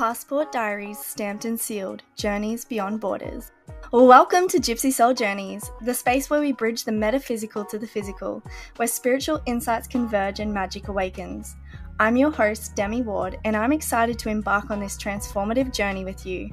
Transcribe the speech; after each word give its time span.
Passport 0.00 0.50
Diaries 0.50 0.98
stamped 0.98 1.44
and 1.44 1.60
sealed, 1.60 2.02
Journeys 2.16 2.64
Beyond 2.64 3.00
Borders. 3.00 3.52
Welcome 3.92 4.48
to 4.48 4.56
Gypsy 4.56 4.90
Soul 4.90 5.12
Journeys, 5.12 5.70
the 5.82 5.92
space 5.92 6.30
where 6.30 6.40
we 6.40 6.52
bridge 6.52 6.84
the 6.84 6.90
metaphysical 6.90 7.66
to 7.66 7.78
the 7.78 7.86
physical, 7.86 8.42
where 8.76 8.88
spiritual 8.88 9.42
insights 9.44 9.86
converge 9.86 10.40
and 10.40 10.54
magic 10.54 10.88
awakens. 10.88 11.54
I'm 11.98 12.16
your 12.16 12.30
host, 12.30 12.74
Demi 12.74 13.02
Ward, 13.02 13.36
and 13.44 13.54
I'm 13.54 13.72
excited 13.72 14.18
to 14.20 14.30
embark 14.30 14.70
on 14.70 14.80
this 14.80 14.96
transformative 14.96 15.70
journey 15.70 16.06
with 16.06 16.24
you. 16.24 16.48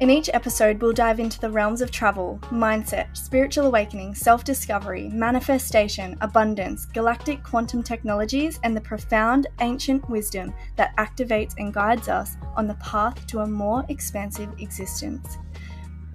In 0.00 0.10
each 0.10 0.28
episode, 0.34 0.82
we'll 0.82 0.92
dive 0.92 1.20
into 1.20 1.38
the 1.38 1.48
realms 1.48 1.80
of 1.80 1.92
travel, 1.92 2.40
mindset, 2.50 3.16
spiritual 3.16 3.66
awakening, 3.66 4.12
self 4.12 4.42
discovery, 4.42 5.08
manifestation, 5.10 6.18
abundance, 6.20 6.84
galactic 6.84 7.44
quantum 7.44 7.80
technologies, 7.80 8.58
and 8.64 8.76
the 8.76 8.80
profound 8.80 9.46
ancient 9.60 10.10
wisdom 10.10 10.52
that 10.74 10.96
activates 10.96 11.54
and 11.58 11.72
guides 11.72 12.08
us 12.08 12.36
on 12.56 12.66
the 12.66 12.74
path 12.74 13.24
to 13.28 13.40
a 13.40 13.46
more 13.46 13.86
expansive 13.88 14.52
existence. 14.58 15.38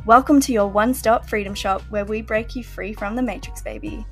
Welcome 0.06 0.42
to 0.42 0.52
your 0.52 0.68
one 0.68 0.94
stop 0.94 1.30
freedom 1.30 1.56
shop 1.56 1.82
where 1.84 2.04
we 2.04 2.22
break 2.22 2.58
you 2.58 2.66
free 2.66 2.92
from 2.92 3.16
the 3.16 3.22
Matrix, 3.22 3.62
baby. 3.62 4.06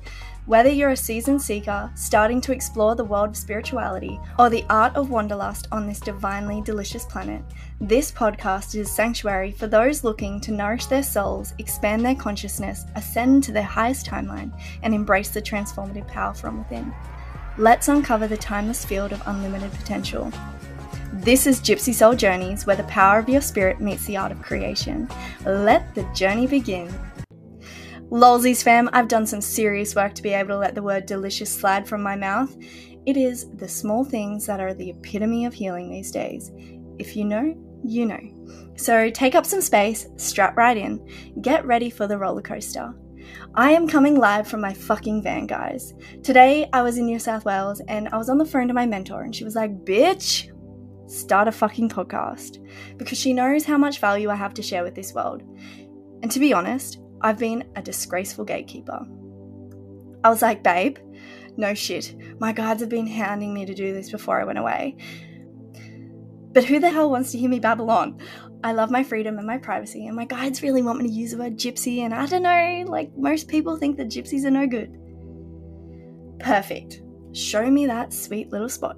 Whether 0.48 0.70
you're 0.70 0.92
a 0.92 0.96
seasoned 0.96 1.42
seeker 1.42 1.90
starting 1.94 2.40
to 2.40 2.52
explore 2.52 2.94
the 2.94 3.04
world 3.04 3.28
of 3.28 3.36
spirituality 3.36 4.18
or 4.38 4.48
the 4.48 4.64
art 4.70 4.96
of 4.96 5.10
wanderlust 5.10 5.68
on 5.70 5.86
this 5.86 6.00
divinely 6.00 6.62
delicious 6.62 7.04
planet, 7.04 7.42
this 7.82 8.10
podcast 8.10 8.74
is 8.74 8.88
a 8.88 8.90
sanctuary 8.90 9.52
for 9.52 9.66
those 9.66 10.04
looking 10.04 10.40
to 10.40 10.50
nourish 10.50 10.86
their 10.86 11.02
souls, 11.02 11.52
expand 11.58 12.02
their 12.02 12.14
consciousness, 12.14 12.86
ascend 12.94 13.44
to 13.44 13.52
their 13.52 13.62
highest 13.62 14.06
timeline, 14.06 14.50
and 14.82 14.94
embrace 14.94 15.28
the 15.28 15.42
transformative 15.42 16.08
power 16.08 16.32
from 16.32 16.60
within. 16.60 16.94
Let's 17.58 17.88
uncover 17.88 18.26
the 18.26 18.38
timeless 18.38 18.86
field 18.86 19.12
of 19.12 19.22
unlimited 19.26 19.72
potential. 19.72 20.32
This 21.12 21.46
is 21.46 21.60
Gypsy 21.60 21.92
Soul 21.92 22.14
Journeys, 22.14 22.64
where 22.64 22.74
the 22.74 22.84
power 22.84 23.18
of 23.18 23.28
your 23.28 23.42
spirit 23.42 23.82
meets 23.82 24.06
the 24.06 24.16
art 24.16 24.32
of 24.32 24.40
creation. 24.40 25.10
Let 25.44 25.94
the 25.94 26.04
journey 26.14 26.46
begin. 26.46 26.90
Lolsies 28.10 28.62
fam, 28.62 28.88
I've 28.94 29.08
done 29.08 29.26
some 29.26 29.42
serious 29.42 29.94
work 29.94 30.14
to 30.14 30.22
be 30.22 30.30
able 30.30 30.48
to 30.48 30.56
let 30.56 30.74
the 30.74 30.82
word 30.82 31.04
delicious 31.04 31.54
slide 31.54 31.86
from 31.86 32.02
my 32.02 32.16
mouth. 32.16 32.56
It 33.04 33.18
is 33.18 33.50
the 33.56 33.68
small 33.68 34.02
things 34.02 34.46
that 34.46 34.60
are 34.60 34.72
the 34.72 34.90
epitome 34.90 35.44
of 35.44 35.52
healing 35.52 35.90
these 35.90 36.10
days. 36.10 36.50
If 36.98 37.16
you 37.16 37.26
know, 37.26 37.54
you 37.84 38.06
know. 38.06 38.18
So 38.76 39.10
take 39.10 39.34
up 39.34 39.44
some 39.44 39.60
space, 39.60 40.08
strap 40.16 40.56
right 40.56 40.76
in, 40.76 41.06
get 41.42 41.66
ready 41.66 41.90
for 41.90 42.06
the 42.06 42.16
roller 42.16 42.40
coaster. 42.40 42.94
I 43.54 43.72
am 43.72 43.86
coming 43.86 44.18
live 44.18 44.48
from 44.48 44.62
my 44.62 44.72
fucking 44.72 45.22
van, 45.22 45.46
guys. 45.46 45.92
Today 46.22 46.66
I 46.72 46.80
was 46.80 46.96
in 46.96 47.04
New 47.04 47.18
South 47.18 47.44
Wales 47.44 47.82
and 47.88 48.08
I 48.08 48.16
was 48.16 48.30
on 48.30 48.38
the 48.38 48.46
phone 48.46 48.68
to 48.68 48.74
my 48.74 48.86
mentor 48.86 49.22
and 49.22 49.36
she 49.36 49.44
was 49.44 49.54
like, 49.54 49.84
bitch, 49.84 50.48
start 51.10 51.46
a 51.46 51.52
fucking 51.52 51.90
podcast. 51.90 52.56
Because 52.96 53.18
she 53.18 53.34
knows 53.34 53.64
how 53.64 53.76
much 53.76 54.00
value 54.00 54.30
I 54.30 54.34
have 54.34 54.54
to 54.54 54.62
share 54.62 54.82
with 54.82 54.94
this 54.94 55.12
world. 55.12 55.42
And 56.22 56.30
to 56.30 56.38
be 56.38 56.54
honest, 56.54 57.00
I've 57.20 57.38
been 57.38 57.68
a 57.76 57.82
disgraceful 57.82 58.44
gatekeeper. 58.44 59.06
I 60.24 60.30
was 60.30 60.42
like, 60.42 60.62
babe, 60.62 60.98
no 61.56 61.74
shit. 61.74 62.14
My 62.40 62.52
guides 62.52 62.80
have 62.80 62.88
been 62.88 63.06
hounding 63.06 63.52
me 63.54 63.66
to 63.66 63.74
do 63.74 63.92
this 63.92 64.10
before 64.10 64.40
I 64.40 64.44
went 64.44 64.58
away. 64.58 64.96
But 66.52 66.64
who 66.64 66.80
the 66.80 66.90
hell 66.90 67.10
wants 67.10 67.32
to 67.32 67.38
hear 67.38 67.50
me 67.50 67.60
babble 67.60 67.90
on? 67.90 68.20
I 68.64 68.72
love 68.72 68.90
my 68.90 69.04
freedom 69.04 69.38
and 69.38 69.46
my 69.46 69.58
privacy, 69.58 70.06
and 70.06 70.16
my 70.16 70.24
guides 70.24 70.62
really 70.62 70.82
want 70.82 71.00
me 71.00 71.08
to 71.08 71.14
use 71.14 71.30
the 71.30 71.38
word 71.38 71.56
gypsy, 71.56 71.98
and 71.98 72.12
I 72.12 72.26
don't 72.26 72.42
know, 72.42 72.84
like 72.90 73.16
most 73.16 73.46
people 73.46 73.76
think 73.76 73.96
that 73.96 74.08
gypsies 74.08 74.44
are 74.44 74.50
no 74.50 74.66
good. 74.66 74.96
Perfect. 76.40 77.02
Show 77.32 77.70
me 77.70 77.86
that 77.86 78.12
sweet 78.12 78.50
little 78.50 78.68
spot. 78.68 78.96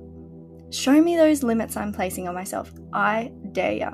Show 0.70 1.00
me 1.02 1.16
those 1.16 1.42
limits 1.42 1.77
I'm 1.77 1.92
placing 1.92 2.28
on 2.28 2.34
myself. 2.34 2.72
I 2.92 3.32
dare 3.52 3.72
ya. 3.72 3.90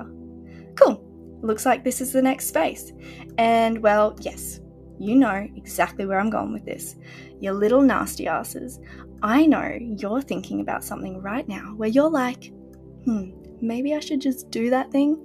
Cool 0.75 1.06
looks 1.41 1.65
like 1.65 1.83
this 1.83 2.01
is 2.01 2.13
the 2.13 2.21
next 2.21 2.47
space. 2.47 2.91
And 3.37 3.79
well, 3.79 4.15
yes, 4.21 4.59
you 4.99 5.15
know 5.15 5.47
exactly 5.55 6.05
where 6.05 6.19
I'm 6.19 6.29
going 6.29 6.53
with 6.53 6.65
this. 6.65 6.95
You 7.39 7.51
little 7.53 7.81
nasty 7.81 8.27
asses. 8.27 8.79
I 9.21 9.45
know 9.45 9.77
you're 9.79 10.21
thinking 10.21 10.61
about 10.61 10.83
something 10.83 11.21
right 11.21 11.47
now 11.47 11.73
where 11.75 11.89
you're 11.89 12.09
like, 12.09 12.51
hmm, 13.05 13.31
maybe 13.61 13.93
I 13.93 13.99
should 13.99 14.21
just 14.21 14.49
do 14.51 14.69
that 14.69 14.91
thing. 14.91 15.23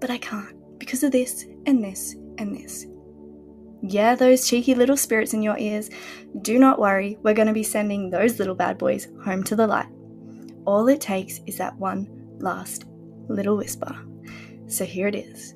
But 0.00 0.10
I 0.10 0.18
can't 0.18 0.56
because 0.78 1.02
of 1.02 1.12
this 1.12 1.46
and 1.66 1.82
this 1.82 2.14
and 2.38 2.54
this. 2.54 2.86
Yeah, 3.82 4.14
those 4.14 4.48
cheeky 4.48 4.74
little 4.74 4.96
spirits 4.96 5.34
in 5.34 5.42
your 5.42 5.58
ears, 5.58 5.90
do 6.42 6.58
not 6.58 6.78
worry, 6.78 7.18
we're 7.22 7.34
going 7.34 7.48
to 7.48 7.54
be 7.54 7.62
sending 7.62 8.08
those 8.08 8.38
little 8.38 8.54
bad 8.54 8.78
boys 8.78 9.08
home 9.24 9.44
to 9.44 9.56
the 9.56 9.66
light. 9.66 9.88
All 10.64 10.88
it 10.88 11.00
takes 11.00 11.40
is 11.46 11.58
that 11.58 11.78
one 11.78 12.08
last 12.38 12.86
little 13.28 13.56
whisper. 13.56 13.94
So 14.66 14.84
here 14.84 15.08
it 15.08 15.14
is 15.14 15.54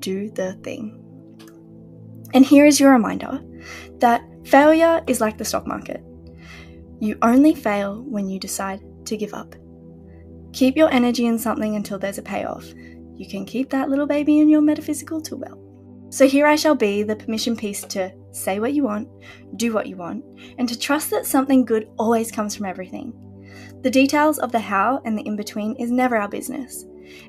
do 0.00 0.30
the 0.30 0.54
thing. 0.64 0.98
And 2.34 2.44
here 2.44 2.66
is 2.66 2.80
your 2.80 2.92
reminder 2.92 3.40
that 3.98 4.22
failure 4.44 5.00
is 5.06 5.20
like 5.20 5.38
the 5.38 5.44
stock 5.44 5.66
market. 5.66 6.02
You 7.00 7.16
only 7.22 7.54
fail 7.54 8.02
when 8.02 8.28
you 8.28 8.38
decide 8.38 8.80
to 9.06 9.16
give 9.16 9.32
up. 9.32 9.54
Keep 10.52 10.76
your 10.76 10.92
energy 10.92 11.26
in 11.26 11.38
something 11.38 11.76
until 11.76 11.98
there's 11.98 12.18
a 12.18 12.22
payoff. 12.22 12.66
You 13.14 13.26
can 13.28 13.44
keep 13.44 13.70
that 13.70 13.88
little 13.88 14.06
baby 14.06 14.40
in 14.40 14.48
your 14.48 14.60
metaphysical 14.60 15.20
tool 15.20 15.38
belt. 15.38 15.58
So 16.10 16.28
here 16.28 16.46
I 16.46 16.56
shall 16.56 16.74
be, 16.74 17.02
the 17.02 17.16
permission 17.16 17.56
piece 17.56 17.82
to 17.84 18.12
say 18.32 18.60
what 18.60 18.74
you 18.74 18.82
want, 18.82 19.08
do 19.56 19.72
what 19.72 19.86
you 19.86 19.96
want, 19.96 20.24
and 20.58 20.68
to 20.68 20.78
trust 20.78 21.10
that 21.10 21.26
something 21.26 21.64
good 21.64 21.88
always 21.98 22.30
comes 22.30 22.54
from 22.54 22.66
everything. 22.66 23.14
The 23.82 23.90
details 23.90 24.38
of 24.38 24.52
the 24.52 24.58
how 24.58 25.00
and 25.04 25.16
the 25.16 25.22
in 25.22 25.36
between 25.36 25.74
is 25.76 25.90
never 25.90 26.16
our 26.16 26.28
business. 26.28 26.84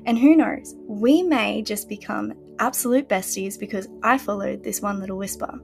And 0.06 0.18
who 0.18 0.36
knows, 0.36 0.74
we 0.86 1.22
may 1.22 1.62
just 1.62 1.88
become 1.88 2.34
absolute 2.58 3.08
besties 3.08 3.58
because 3.58 3.88
I 4.02 4.18
followed 4.18 4.62
this 4.62 4.80
one 4.80 5.00
little 5.00 5.18
whisper. 5.18 5.60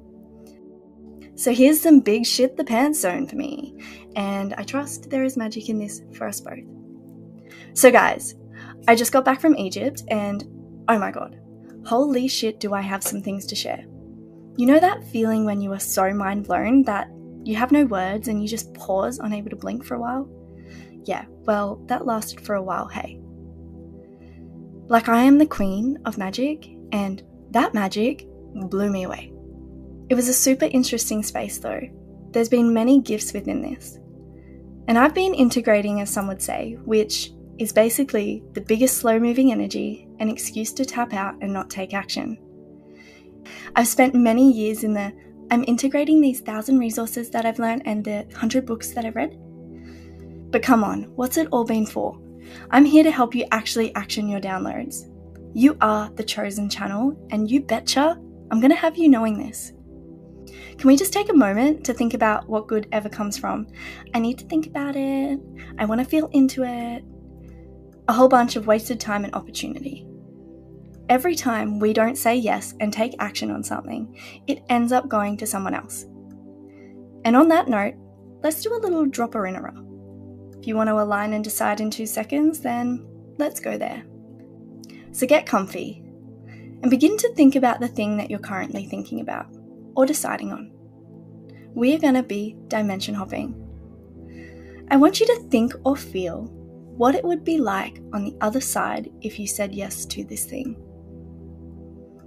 So 1.37 1.55
here's 1.55 1.81
some 1.81 2.01
big 2.01 2.27
shit 2.27 2.57
the 2.57 2.65
pants 2.65 3.01
zone 3.01 3.27
for 3.27 3.37
me, 3.37 3.75
and 4.15 4.53
I 4.55 4.63
trust 4.63 5.09
there 5.09 5.25
is 5.25 5.39
magic 5.39 5.69
in 5.71 5.79
this 5.79 6.03
for 6.13 6.27
us 6.27 6.41
both. 6.41 6.59
So, 7.73 7.91
guys, 7.91 8.35
I 8.87 8.95
just 8.95 9.13
got 9.13 9.25
back 9.25 9.41
from 9.41 9.57
Egypt, 9.57 10.03
and 10.09 10.45
oh 10.89 10.99
my 10.99 11.11
god, 11.11 11.41
holy 11.87 12.29
shit, 12.29 12.61
do 12.61 12.75
I 12.75 12.83
have 12.83 13.03
some 13.03 13.23
things 13.23 13.47
to 13.47 13.55
share. 13.55 13.87
You 14.57 14.67
know 14.67 14.81
that 14.81 15.05
feeling 15.05 15.47
when 15.47 15.63
you 15.63 15.73
are 15.73 15.81
so 15.81 16.13
mind 16.13 16.45
blown 16.45 16.83
that 16.83 17.09
you 17.45 17.57
have 17.57 17.73
no 17.73 17.87
words 17.87 18.29
and 18.29 18.43
you 18.43 18.49
just 18.49 18.75
pause, 18.75 19.19
unable 19.19 19.49
to 19.49 19.57
blink 19.57 19.85
for 19.85 19.95
a 19.95 20.01
while? 20.01 20.29
Yeah, 21.05 21.25
well, 21.47 21.77
that 21.87 22.05
lasted 22.05 22.43
for 22.43 22.57
a 22.57 22.63
while, 22.63 22.87
hey. 22.87 23.19
Like 24.91 25.09
I 25.09 25.23
am 25.23 25.39
the 25.39 25.47
queen 25.47 26.01
of 26.05 26.19
magic, 26.19 26.69
and 26.91 27.23
that 27.53 27.75
magic 27.75 28.27
blew 28.55 28.91
me 28.91 29.05
away. 29.05 29.33
It 30.09 30.17
was 30.17 30.29
a 30.29 30.35
super 30.35 30.65
interesting 30.65 31.23
space 31.23 31.59
though. 31.59 31.81
There's 32.33 32.49
been 32.49 32.75
many 32.75 33.01
gifts 33.01 33.33
within 33.33 33.63
this. 33.63 34.01
And 34.89 34.99
I've 34.99 35.15
been 35.15 35.33
integrating, 35.33 36.01
as 36.01 36.11
some 36.11 36.27
would 36.27 36.43
say, 36.43 36.77
which 36.85 37.31
is 37.59 37.73
basically 37.73 38.43
the 38.55 38.63
biggest 38.63 38.97
slow 38.97 39.21
moving 39.21 39.53
energy, 39.53 40.09
an 40.19 40.29
excuse 40.29 40.73
to 40.73 40.85
tap 40.85 41.13
out 41.13 41.37
and 41.41 41.53
not 41.53 41.71
take 41.71 41.95
action. 41.95 42.37
I've 43.77 43.87
spent 43.87 44.17
many 44.17 44.51
years 44.53 44.83
in 44.83 44.93
the 44.93 45.13
I'm 45.53 45.63
integrating 45.69 46.21
these 46.21 46.41
thousand 46.41 46.81
resources 46.81 47.31
that 47.31 47.47
I've 47.47 47.61
learned 47.61 47.83
and 47.85 48.05
the 48.05 48.27
hundred 48.35 48.67
books 48.67 48.91
that 48.95 49.05
I've 49.05 49.15
read. 49.15 49.39
But 50.51 50.65
come 50.65 50.83
on, 50.83 51.05
what's 51.15 51.37
it 51.37 51.47
all 51.53 51.65
been 51.65 51.87
for? 51.87 52.19
I'm 52.71 52.85
here 52.85 53.05
to 53.05 53.11
help 53.11 53.35
you 53.35 53.47
actually 53.53 53.95
action 53.95 54.29
your 54.29 54.41
downloads. 54.41 55.11
You 55.55 55.77
are 55.81 56.11
the 56.11 56.25
chosen 56.25 56.69
channel, 56.69 57.17
and 57.31 57.51
you 57.51 57.61
betcha 57.61 58.21
I'm 58.51 58.61
going 58.61 58.71
to 58.71 58.77
have 58.77 58.97
you 58.97 59.09
knowing 59.09 59.39
this. 59.39 59.73
Can 60.77 60.89
we 60.89 60.97
just 60.97 61.13
take 61.13 61.29
a 61.29 61.35
moment 61.35 61.85
to 61.85 61.95
think 61.95 62.15
about 62.15 62.49
what 62.49 62.67
good 62.67 62.89
ever 62.91 63.09
comes 63.09 63.39
from? 63.39 63.69
I 64.13 64.19
need 64.19 64.39
to 64.39 64.47
think 64.47 64.67
about 64.67 64.97
it. 64.97 65.39
I 65.79 65.85
want 65.85 66.01
to 66.01 66.05
feel 66.05 66.27
into 66.33 66.65
it. 66.65 67.05
A 68.09 68.13
whole 68.13 68.29
bunch 68.29 68.57
of 68.57 68.67
wasted 68.67 68.99
time 68.99 69.25
and 69.25 69.35
opportunity. 69.35 70.07
Every 71.09 71.37
time 71.37 71.79
we 71.79 71.93
don't 71.93 72.19
say 72.19 72.35
yes 72.35 72.75
and 72.81 72.93
take 72.93 73.15
action 73.21 73.51
on 73.51 73.63
something, 73.63 74.19
it 74.49 74.65
ends 74.69 74.91
up 74.91 75.09
going 75.09 75.37
to 75.37 75.47
someone 75.47 75.75
else. 75.75 76.05
And 77.25 77.37
on 77.37 77.49
that 77.49 77.69
note, 77.69 77.95
let's 78.43 78.63
do 78.63 78.75
a 78.75 78.79
little 78.79 79.07
dropper 79.07 79.47
innerer. 79.47 79.75
If 80.61 80.67
you 80.67 80.77
want 80.77 80.89
to 80.89 81.01
align 81.01 81.33
and 81.33 81.43
decide 81.43 81.81
in 81.81 81.91
two 81.91 82.05
seconds, 82.05 82.61
then 82.61 83.07
let's 83.39 83.61
go 83.61 83.79
there. 83.79 84.05
So 85.11 85.27
get 85.27 85.47
comfy 85.47 86.03
and 86.83 86.91
begin 86.91 87.17
to 87.17 87.33
think 87.35 87.57
about 87.57 87.81
the 87.81 87.89
thing 87.89 88.19
that 88.19 88.29
you're 88.29 88.39
currently 88.39 88.85
thinking 88.85 89.21
about 89.21 89.47
or 89.97 90.05
deciding 90.05 90.53
on. 90.53 90.71
We 91.75 91.95
are 91.95 91.99
going 91.99 92.15
to 92.15 92.23
be 92.23 92.57
dimension 92.69 93.15
hopping. 93.15 93.55
I 94.91 94.99
want 94.99 95.19
you 95.19 95.27
to 95.27 95.49
think 95.49 95.73
or 95.87 95.97
feel 95.97 96.43
what 96.95 97.15
it 97.15 97.25
would 97.25 97.43
be 97.43 97.57
like 97.57 98.03
on 98.13 98.25
the 98.25 98.37
other 98.43 98.61
side 98.61 99.11
if 99.23 99.39
you 99.39 99.47
said 99.47 99.75
yes 99.75 100.05
to 100.07 100.25
this 100.25 100.45
thing. 100.45 100.77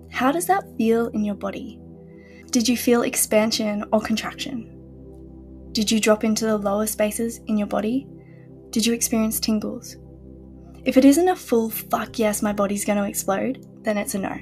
How 0.10 0.32
does 0.32 0.48
that 0.48 0.66
feel 0.76 1.08
in 1.10 1.24
your 1.24 1.36
body? 1.36 1.80
Did 2.50 2.68
you 2.68 2.78
feel 2.78 3.04
expansion 3.04 3.86
or 3.92 4.02
contraction? 4.02 4.72
Did 5.72 5.92
you 5.92 6.00
drop 6.00 6.24
into 6.24 6.46
the 6.46 6.58
lower 6.58 6.88
spaces 6.88 7.42
in 7.46 7.58
your 7.60 7.68
body 7.68 8.08
did 8.74 8.88
you 8.88 8.94
experience 8.94 9.40
tingles? 9.40 9.98
If 10.84 10.98
it 10.98 11.06
isn't 11.06 11.30
a 11.30 11.36
full 11.36 11.70
fuck 11.70 12.18
yes, 12.18 12.42
my 12.42 12.52
body's 12.52 12.84
going 12.84 12.98
to 12.98 13.08
explode, 13.08 13.66
then 13.84 14.00
it's 14.00 14.16
a 14.16 14.20
no. 14.20 14.36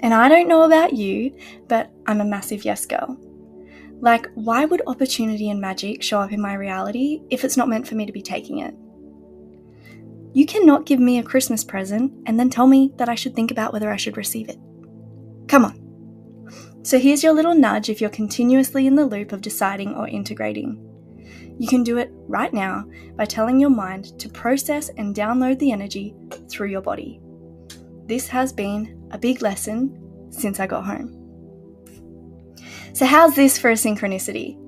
And 0.00 0.14
I 0.14 0.28
don't 0.28 0.46
know 0.46 0.62
about 0.62 0.92
you, 0.92 1.36
but 1.66 1.90
I'm 2.06 2.20
a 2.20 2.24
massive 2.24 2.64
yes 2.64 2.86
girl. 2.86 3.18
Like, 4.00 4.28
why 4.34 4.66
would 4.66 4.82
opportunity 4.86 5.50
and 5.50 5.60
magic 5.60 6.00
show 6.00 6.20
up 6.20 6.30
in 6.30 6.40
my 6.40 6.54
reality 6.54 7.22
if 7.28 7.44
it's 7.44 7.56
not 7.56 7.68
meant 7.68 7.88
for 7.88 7.96
me 7.96 8.06
to 8.06 8.12
be 8.12 8.22
taking 8.22 8.60
it? 8.60 8.74
You 10.32 10.46
cannot 10.46 10.86
give 10.86 11.00
me 11.00 11.18
a 11.18 11.24
Christmas 11.24 11.64
present 11.64 12.12
and 12.26 12.38
then 12.38 12.50
tell 12.50 12.68
me 12.68 12.92
that 12.98 13.08
I 13.08 13.16
should 13.16 13.34
think 13.34 13.50
about 13.50 13.72
whether 13.72 13.90
I 13.90 13.96
should 13.96 14.16
receive 14.16 14.48
it. 14.48 14.58
Come 15.48 15.64
on. 15.64 16.80
So 16.84 17.00
here's 17.00 17.24
your 17.24 17.32
little 17.32 17.54
nudge 17.54 17.88
if 17.88 18.00
you're 18.00 18.10
continuously 18.10 18.86
in 18.86 18.94
the 18.94 19.06
loop 19.06 19.32
of 19.32 19.40
deciding 19.40 19.96
or 19.96 20.06
integrating. 20.06 20.93
You 21.58 21.68
can 21.68 21.84
do 21.84 21.98
it 21.98 22.10
right 22.26 22.52
now 22.52 22.84
by 23.16 23.24
telling 23.24 23.60
your 23.60 23.70
mind 23.70 24.18
to 24.18 24.28
process 24.28 24.88
and 24.96 25.14
download 25.14 25.58
the 25.58 25.72
energy 25.72 26.14
through 26.48 26.68
your 26.68 26.82
body. 26.82 27.20
This 28.06 28.26
has 28.28 28.52
been 28.52 29.08
a 29.12 29.18
big 29.18 29.40
lesson 29.40 30.28
since 30.30 30.60
I 30.60 30.66
got 30.66 30.84
home. 30.84 31.20
So, 32.92 33.06
how's 33.06 33.34
this 33.34 33.58
for 33.58 33.70
a 33.70 33.74
synchronicity? 33.74 34.58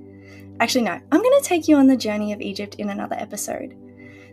Actually, 0.60 0.84
no, 0.84 0.98
I'm 1.12 1.22
going 1.22 1.42
to 1.42 1.48
take 1.48 1.68
you 1.68 1.76
on 1.76 1.86
the 1.86 1.96
journey 1.96 2.32
of 2.32 2.40
Egypt 2.40 2.76
in 2.76 2.90
another 2.90 3.16
episode. 3.18 3.76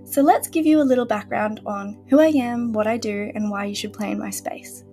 So, 0.06 0.22
let's 0.22 0.48
give 0.48 0.66
you 0.66 0.82
a 0.82 0.84
little 0.84 1.06
background 1.06 1.60
on 1.66 2.04
who 2.10 2.20
I 2.20 2.28
am, 2.28 2.72
what 2.72 2.88
I 2.88 2.98
do, 2.98 3.32
and 3.36 3.50
why 3.50 3.66
you 3.66 3.76
should 3.76 3.94
play 3.94 4.12
in 4.12 4.20
my 4.20 4.30
space. 4.30 4.84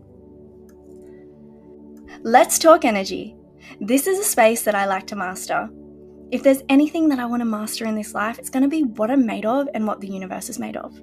Let's 2.22 2.58
talk 2.58 2.84
energy. 2.84 3.36
This 3.80 4.06
is 4.06 4.18
a 4.18 4.24
space 4.24 4.62
that 4.62 4.74
I 4.74 4.86
like 4.86 5.06
to 5.08 5.16
master. 5.16 5.70
If 6.30 6.44
there's 6.44 6.62
anything 6.68 7.08
that 7.08 7.18
I 7.18 7.26
want 7.26 7.40
to 7.40 7.44
master 7.44 7.86
in 7.86 7.96
this 7.96 8.14
life, 8.14 8.38
it's 8.38 8.50
going 8.50 8.62
to 8.62 8.68
be 8.68 8.84
what 8.84 9.10
I'm 9.10 9.26
made 9.26 9.44
of 9.44 9.68
and 9.74 9.86
what 9.86 10.00
the 10.00 10.08
universe 10.08 10.48
is 10.48 10.60
made 10.60 10.76
of. 10.76 10.96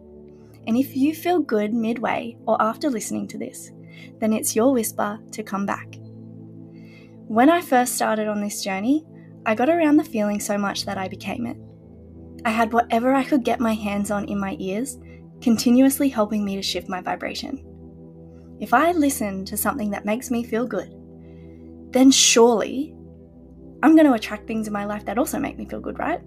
And 0.68 0.78
if 0.78 0.96
you 0.96 1.14
feel 1.14 1.40
good 1.40 1.74
midway 1.74 2.38
or 2.48 2.62
after 2.62 2.90
listening 2.90 3.28
to 3.30 3.38
this, 3.38 3.72
then 4.20 4.32
it's 4.32 4.56
your 4.56 4.72
whisper 4.72 5.20
to 5.32 5.44
come 5.44 5.66
back. 5.66 5.96
When 7.28 7.50
I 7.50 7.62
first 7.62 7.96
started 7.96 8.30
on 8.30 8.40
this 8.40 8.64
journey, 8.64 9.06
I 9.46 9.54
got 9.54 9.70
around 9.70 9.98
the 9.98 10.04
feeling 10.04 10.40
so 10.40 10.58
much 10.58 10.86
that 10.86 10.98
I 10.98 11.10
became 11.10 11.46
it. 11.46 11.58
I 12.46 12.52
had 12.52 12.72
whatever 12.72 13.14
I 13.14 13.26
could 13.26 13.44
get 13.44 13.60
my 13.60 13.74
hands 13.74 14.12
on 14.12 14.26
in 14.26 14.40
my 14.40 14.56
ears, 14.60 14.98
continuously 15.42 16.08
helping 16.08 16.46
me 16.46 16.56
to 16.56 16.62
shift 16.62 16.88
my 16.88 17.02
vibration. 17.02 17.64
If 18.62 18.74
I 18.74 18.94
listen 18.94 19.44
to 19.46 19.58
something 19.58 19.90
that 19.92 20.06
makes 20.06 20.32
me 20.32 20.44
feel 20.44 20.66
good, 20.66 20.94
then 21.92 22.12
surely 22.12 22.94
I'm 23.84 23.96
going 23.96 24.08
to 24.08 24.14
attract 24.14 24.48
things 24.48 24.68
in 24.68 24.74
my 24.74 24.86
life 24.86 25.06
that 25.06 25.18
also 25.18 25.40
make 25.40 25.58
me 25.58 25.68
feel 25.68 25.80
good, 25.80 26.00
right? 26.00 26.22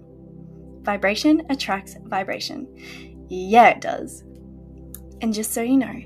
Vibration 0.81 1.43
attracts 1.49 1.95
vibration. 2.05 2.67
Yeah, 3.29 3.69
it 3.69 3.81
does. 3.81 4.23
And 5.21 5.33
just 5.33 5.53
so 5.53 5.61
you 5.61 5.77
know, 5.77 6.01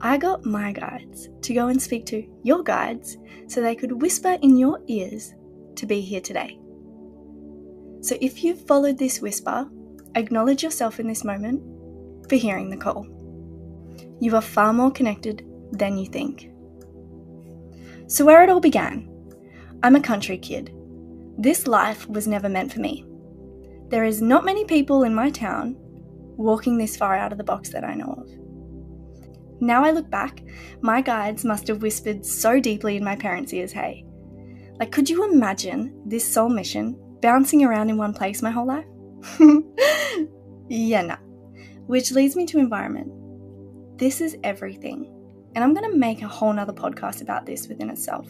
I 0.00 0.18
got 0.18 0.44
my 0.44 0.72
guides 0.72 1.28
to 1.42 1.54
go 1.54 1.68
and 1.68 1.80
speak 1.80 2.06
to 2.06 2.26
your 2.42 2.62
guides 2.62 3.16
so 3.48 3.60
they 3.60 3.74
could 3.74 4.02
whisper 4.02 4.38
in 4.42 4.56
your 4.56 4.80
ears 4.86 5.34
to 5.76 5.86
be 5.86 6.00
here 6.00 6.20
today. 6.20 6.58
So 8.02 8.16
if 8.20 8.44
you've 8.44 8.66
followed 8.66 8.98
this 8.98 9.20
whisper, 9.20 9.68
acknowledge 10.14 10.62
yourself 10.62 11.00
in 11.00 11.08
this 11.08 11.24
moment 11.24 11.62
for 12.28 12.36
hearing 12.36 12.70
the 12.70 12.76
call. 12.76 13.06
You 14.20 14.36
are 14.36 14.42
far 14.42 14.72
more 14.72 14.90
connected 14.90 15.46
than 15.72 15.96
you 15.96 16.06
think. 16.06 16.50
So, 18.08 18.24
where 18.24 18.42
it 18.44 18.50
all 18.50 18.60
began 18.60 19.08
I'm 19.82 19.96
a 19.96 20.00
country 20.00 20.38
kid. 20.38 20.72
This 21.38 21.66
life 21.66 22.08
was 22.08 22.26
never 22.26 22.48
meant 22.48 22.72
for 22.72 22.80
me. 22.80 23.04
There 23.88 24.04
is 24.04 24.22
not 24.22 24.44
many 24.44 24.64
people 24.64 25.04
in 25.04 25.14
my 25.14 25.30
town 25.30 25.76
walking 26.36 26.76
this 26.76 26.96
far 26.96 27.16
out 27.16 27.32
of 27.32 27.38
the 27.38 27.44
box 27.44 27.70
that 27.70 27.84
I 27.84 27.94
know 27.94 28.12
of. 28.18 28.28
Now 29.60 29.84
I 29.84 29.90
look 29.90 30.10
back, 30.10 30.42
my 30.80 31.00
guides 31.00 31.44
must 31.44 31.68
have 31.68 31.82
whispered 31.82 32.26
so 32.26 32.60
deeply 32.60 32.96
in 32.96 33.04
my 33.04 33.16
parents' 33.16 33.52
ears, 33.52 33.72
hey. 33.72 34.04
Like, 34.78 34.92
could 34.92 35.08
you 35.08 35.30
imagine 35.32 35.98
this 36.04 36.30
soul 36.30 36.48
mission 36.48 36.96
bouncing 37.22 37.64
around 37.64 37.88
in 37.88 37.96
one 37.96 38.12
place 38.12 38.42
my 38.42 38.50
whole 38.50 38.66
life? 38.66 38.86
yeah, 40.68 41.02
nah. 41.02 41.16
Which 41.86 42.12
leads 42.12 42.36
me 42.36 42.44
to 42.46 42.58
environment. 42.58 43.12
This 43.98 44.20
is 44.20 44.36
everything. 44.44 45.12
And 45.54 45.64
I'm 45.64 45.72
going 45.72 45.90
to 45.90 45.96
make 45.96 46.20
a 46.20 46.28
whole 46.28 46.52
nother 46.52 46.74
podcast 46.74 47.22
about 47.22 47.46
this 47.46 47.66
within 47.68 47.88
itself. 47.88 48.28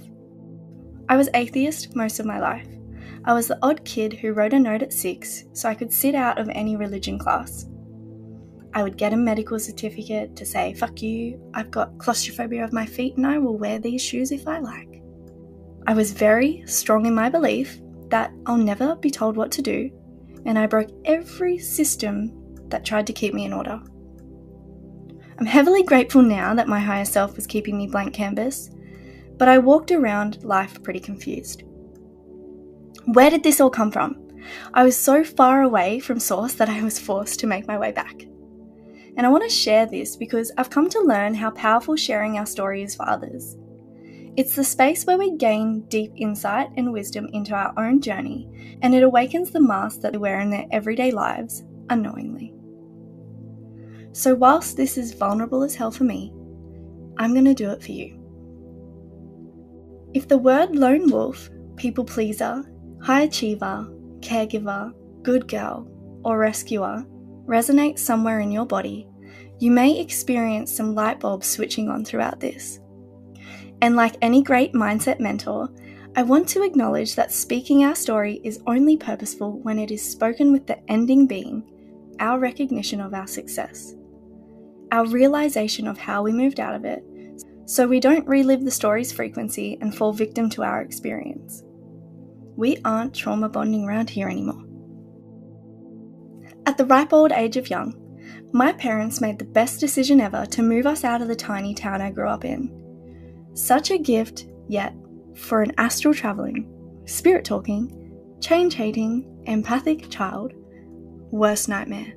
I 1.08 1.17
was 1.17 1.29
atheist 1.35 1.94
most 1.94 2.19
of 2.19 2.26
my 2.26 2.41
life. 2.41 2.67
I 3.25 3.32
was 3.32 3.49
the 3.49 3.58
odd 3.62 3.85
kid 3.85 4.12
who 4.12 4.32
wrote 4.32 4.53
a 4.53 4.58
note 4.58 4.82
at 4.82 4.93
six 4.93 5.44
so 5.53 5.69
I 5.69 5.75
could 5.75 5.93
sit 5.93 6.14
out 6.14 6.38
of 6.38 6.49
any 6.49 6.76
religion 6.76 7.19
class. 7.19 7.67
I 8.75 8.82
would 8.82 8.97
get 8.97 9.12
a 9.12 9.17
medical 9.17 9.58
certificate 9.58 10.37
to 10.37 10.44
say, 10.44 10.75
fuck 10.75 11.00
you, 11.00 11.41
I've 11.55 11.70
got 11.70 11.97
claustrophobia 11.99 12.62
of 12.62 12.73
my 12.73 12.85
feet 12.85 13.17
and 13.17 13.26
I 13.26 13.38
will 13.38 13.56
wear 13.56 13.79
these 13.79 14.03
shoes 14.03 14.32
if 14.32 14.47
I 14.47 14.58
like. 14.58 15.03
I 15.87 15.94
was 15.94 16.12
very 16.12 16.64
strong 16.67 17.06
in 17.06 17.14
my 17.14 17.29
belief 17.29 17.81
that 18.11 18.32
I'll 18.44 18.56
never 18.56 18.97
be 18.97 19.11
told 19.11 19.37
what 19.37 19.50
to 19.52 19.62
do, 19.62 19.91
and 20.44 20.59
I 20.59 20.67
broke 20.67 20.91
every 21.05 21.59
system 21.59 22.32
that 22.69 22.85
tried 22.85 23.06
to 23.06 23.12
keep 23.12 23.32
me 23.32 23.44
in 23.44 23.52
order. 23.52 23.81
I'm 25.38 25.47
heavily 25.47 25.82
grateful 25.82 26.23
now 26.23 26.55
that 26.55 26.69
my 26.69 26.81
higher 26.81 27.05
self 27.05 27.37
was 27.37 27.47
keeping 27.47 27.79
me 27.79 27.87
blank 27.87 28.14
canvas, 28.14 28.70
but 29.38 29.49
I 29.49 29.59
walked 29.59 29.93
around 29.93 30.43
life 30.44 30.83
pretty 30.83 31.00
confused. 31.00 31.62
Where 33.06 33.31
did 33.31 33.43
this 33.43 33.61
all 33.61 33.71
come 33.71 33.91
from? 33.93 34.17
I 34.75 34.85
was 34.85 34.97
so 34.97 35.25
far 35.25 35.62
away 35.62 36.00
from 36.00 36.19
source 36.19 36.55
that 36.55 36.69
I 36.69 36.83
was 36.83 36.99
forced 36.99 37.41
to 37.41 37.47
make 37.47 37.67
my 37.67 37.79
way 37.79 37.93
back. 37.93 38.23
And 39.17 39.25
I 39.25 39.29
want 39.29 39.44
to 39.44 39.50
share 39.50 39.87
this 39.87 40.17
because 40.17 40.53
I've 40.59 40.71
come 40.71 40.88
to 40.91 41.00
learn 41.00 41.35
how 41.35 41.50
powerful 41.50 41.97
sharing 41.97 42.38
our 42.38 42.47
story 42.47 42.83
is 42.83 42.94
for 42.94 43.09
others. 43.09 43.56
It's 44.37 44.55
the 44.55 44.65
space 44.65 45.06
where 45.06 45.17
we 45.17 45.37
gain 45.37 45.87
deep 45.88 46.12
insight 46.17 46.69
and 46.77 46.93
wisdom 46.93 47.27
into 47.33 47.55
our 47.55 47.73
own 47.79 48.03
journey, 48.03 48.77
and 48.83 48.94
it 48.94 49.03
awakens 49.03 49.50
the 49.50 49.61
mask 49.61 50.03
that 50.03 50.12
they 50.12 50.19
wear 50.19 50.41
in 50.41 50.50
their 50.50 50.67
everyday 50.71 51.11
lives 51.11 51.65
unknowingly. 51.88 52.53
So, 54.12 54.35
whilst 54.35 54.77
this 54.77 54.99
is 54.99 55.15
vulnerable 55.15 55.62
as 55.62 55.75
hell 55.75 55.91
for 55.91 56.05
me, 56.05 56.35
I'm 57.19 57.33
going 57.33 57.47
to 57.47 57.55
do 57.55 57.71
it 57.71 57.83
for 57.83 57.93
you. 57.93 58.25
If 60.14 60.29
the 60.29 60.38
word 60.38 60.75
lone 60.75 61.11
wolf, 61.11 61.50
people 61.76 62.05
pleaser, 62.05 62.64
high 63.03 63.23
achiever, 63.23 63.88
caregiver, 64.20 64.93
good 65.23 65.49
girl, 65.49 65.88
or 66.25 66.38
rescuer 66.38 67.05
resonates 67.47 68.00
somewhere 68.00 68.41
in 68.41 68.50
your 68.50 68.67
body, 68.67 69.08
you 69.58 69.70
may 69.70 69.99
experience 69.99 70.73
some 70.73 70.95
light 70.95 71.21
bulbs 71.21 71.47
switching 71.47 71.88
on 71.88 72.04
throughout 72.04 72.40
this. 72.40 72.81
And 73.83 73.97
like 73.97 74.16
any 74.23 74.42
great 74.42 74.73
mindset 74.73 75.21
mentor, 75.21 75.69
I 76.16 76.23
want 76.23 76.49
to 76.49 76.62
acknowledge 76.62 77.14
that 77.14 77.31
speaking 77.31 77.85
our 77.85 77.95
story 77.95 78.40
is 78.42 78.62
only 78.66 78.97
purposeful 78.97 79.61
when 79.61 79.78
it 79.78 79.90
is 79.90 80.02
spoken 80.02 80.50
with 80.50 80.66
the 80.66 80.78
ending 80.90 81.26
being 81.26 81.62
our 82.21 82.38
recognition 82.38 83.00
of 83.02 83.12
our 83.12 83.26
success, 83.26 83.95
our 84.92 85.07
realization 85.07 85.87
of 85.87 85.99
how 85.99 86.23
we 86.23 86.33
moved 86.33 86.59
out 86.59 86.75
of 86.75 86.87
it, 86.87 87.04
so 87.66 87.87
we 87.87 88.00
don't 88.00 88.26
relive 88.26 88.64
the 88.64 88.70
story's 88.70 89.12
frequency 89.12 89.76
and 89.80 89.94
fall 89.94 90.12
victim 90.12 90.49
to 90.50 90.62
our 90.62 90.82
experience. 90.82 91.62
We 92.56 92.78
aren't 92.85 93.14
trauma 93.14 93.49
bonding 93.49 93.85
around 93.85 94.08
here 94.08 94.28
anymore. 94.28 94.62
At 96.64 96.78
the 96.78 96.87
ripe 96.87 97.12
old 97.12 97.32
age 97.32 97.56
of 97.56 97.68
young, 97.68 98.02
my 98.52 98.73
parents 98.73 99.20
made 99.20 99.38
the 99.38 99.44
best 99.44 99.80
decision 99.80 100.20
ever 100.20 100.46
to 100.46 100.62
move 100.62 100.87
us 100.87 101.04
out 101.04 101.20
of 101.20 101.28
the 101.28 101.37
tiny 101.37 101.75
town 101.75 102.00
I 102.00 102.11
grew 102.11 102.28
up 102.28 102.44
in. 102.44 102.73
Such 103.54 103.90
a 103.90 103.99
gift, 103.99 104.46
yet, 104.68 104.94
for 105.35 105.62
an 105.62 105.73
astral 105.76 106.14
travelling, 106.14 106.70
spirit 107.04 107.44
talking, 107.44 108.12
change 108.40 108.75
hating, 108.75 109.42
empathic 109.46 110.08
child, 110.08 110.52
worst 111.30 111.68
nightmare. 111.68 112.14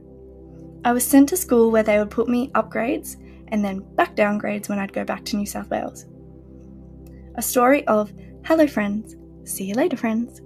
I 0.85 0.93
was 0.93 1.05
sent 1.05 1.29
to 1.29 1.37
school 1.37 1.71
where 1.71 1.83
they 1.83 1.99
would 1.99 2.11
put 2.11 2.29
me 2.29 2.49
upgrades 2.51 3.17
and 3.51 3.63
then 3.63 3.79
back 3.95 4.15
downgrades 4.15 4.69
when 4.69 4.79
I'd 4.79 4.93
go 4.93 5.03
back 5.03 5.25
to 5.25 5.37
New 5.37 5.45
South 5.45 5.69
Wales. 5.69 6.05
A 7.35 7.41
story 7.41 7.85
of, 7.87 8.11
hello 8.45 8.67
friends, 8.67 9.15
see 9.43 9.65
you 9.65 9.75
later 9.75 9.97
friends. 9.97 10.41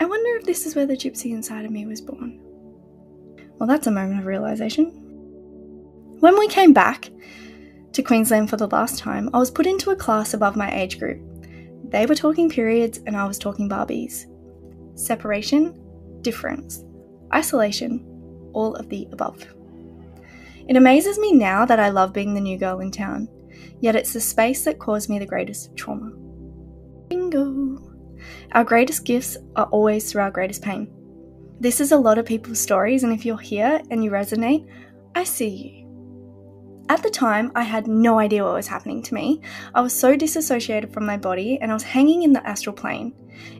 I 0.00 0.04
wonder 0.04 0.36
if 0.36 0.44
this 0.44 0.66
is 0.66 0.76
where 0.76 0.86
the 0.86 0.96
gypsy 0.96 1.32
inside 1.32 1.64
of 1.64 1.70
me 1.70 1.86
was 1.86 2.00
born. 2.00 2.40
Well, 3.58 3.68
that's 3.68 3.86
a 3.88 3.90
moment 3.90 4.20
of 4.20 4.26
realization. 4.26 4.86
When 6.20 6.38
we 6.38 6.48
came 6.48 6.72
back 6.72 7.10
to 7.92 8.02
Queensland 8.02 8.48
for 8.50 8.56
the 8.56 8.68
last 8.68 8.98
time, 8.98 9.30
I 9.34 9.38
was 9.38 9.50
put 9.50 9.66
into 9.66 9.90
a 9.90 9.96
class 9.96 10.34
above 10.34 10.56
my 10.56 10.72
age 10.72 10.98
group. 10.98 11.20
They 11.88 12.06
were 12.06 12.14
talking 12.14 12.48
periods 12.48 13.00
and 13.06 13.16
I 13.16 13.26
was 13.26 13.38
talking 13.38 13.68
Barbies. 13.68 14.26
Separation, 14.94 15.78
difference, 16.22 16.84
isolation, 17.34 18.04
all 18.52 18.74
of 18.74 18.88
the 18.88 19.08
above. 19.12 19.46
It 20.68 20.76
amazes 20.76 21.18
me 21.18 21.32
now 21.32 21.64
that 21.64 21.80
I 21.80 21.88
love 21.88 22.12
being 22.12 22.34
the 22.34 22.40
new 22.40 22.58
girl 22.58 22.80
in 22.80 22.90
town, 22.90 23.28
yet 23.80 23.96
it's 23.96 24.12
the 24.12 24.20
space 24.20 24.64
that 24.64 24.78
caused 24.78 25.08
me 25.08 25.18
the 25.18 25.26
greatest 25.26 25.74
trauma. 25.76 26.10
Bingo! 27.08 27.78
Our 28.52 28.64
greatest 28.64 29.04
gifts 29.04 29.36
are 29.56 29.66
always 29.66 30.10
through 30.10 30.22
our 30.22 30.30
greatest 30.30 30.62
pain. 30.62 30.92
This 31.58 31.80
is 31.80 31.92
a 31.92 31.96
lot 31.96 32.18
of 32.18 32.26
people's 32.26 32.60
stories, 32.60 33.02
and 33.02 33.12
if 33.12 33.24
you're 33.24 33.38
here 33.38 33.80
and 33.90 34.04
you 34.04 34.10
resonate, 34.10 34.68
I 35.14 35.24
see 35.24 35.48
you. 35.48 35.78
At 36.90 37.02
the 37.02 37.10
time, 37.10 37.52
I 37.54 37.64
had 37.64 37.86
no 37.86 38.18
idea 38.18 38.44
what 38.44 38.54
was 38.54 38.66
happening 38.66 39.02
to 39.02 39.14
me. 39.14 39.42
I 39.74 39.80
was 39.82 39.92
so 39.92 40.16
disassociated 40.16 40.92
from 40.92 41.04
my 41.04 41.18
body 41.18 41.58
and 41.60 41.70
I 41.70 41.74
was 41.74 41.82
hanging 41.82 42.22
in 42.22 42.32
the 42.32 42.46
astral 42.46 42.74
plane. 42.74 43.12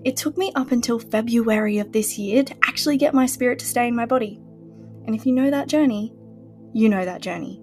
It 0.03 0.17
took 0.17 0.39
me 0.39 0.51
up 0.55 0.73
until 0.73 0.99
February 0.99 1.79
of 1.79 1.93
this 1.93 2.17
year 2.17 2.43
to 2.43 2.57
actually 2.65 2.97
get 2.97 3.13
my 3.13 3.27
spirit 3.27 3.59
to 3.59 3.67
stay 3.67 3.87
in 3.87 3.95
my 3.95 4.07
body. 4.07 4.41
And 5.07 5.15
if 5.15 5.27
you 5.27 5.33
know 5.33 5.51
that 5.51 5.69
journey, 5.69 6.15
you 6.73 6.89
know 6.89 7.05
that 7.05 7.23
journey. 7.23 7.63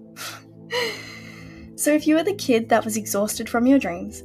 so 1.76 1.92
if 1.92 2.06
you 2.06 2.14
were 2.14 2.22
the 2.22 2.34
kid 2.34 2.68
that 2.68 2.84
was 2.84 2.96
exhausted 2.96 3.48
from 3.48 3.66
your 3.66 3.78
dreams, 3.78 4.22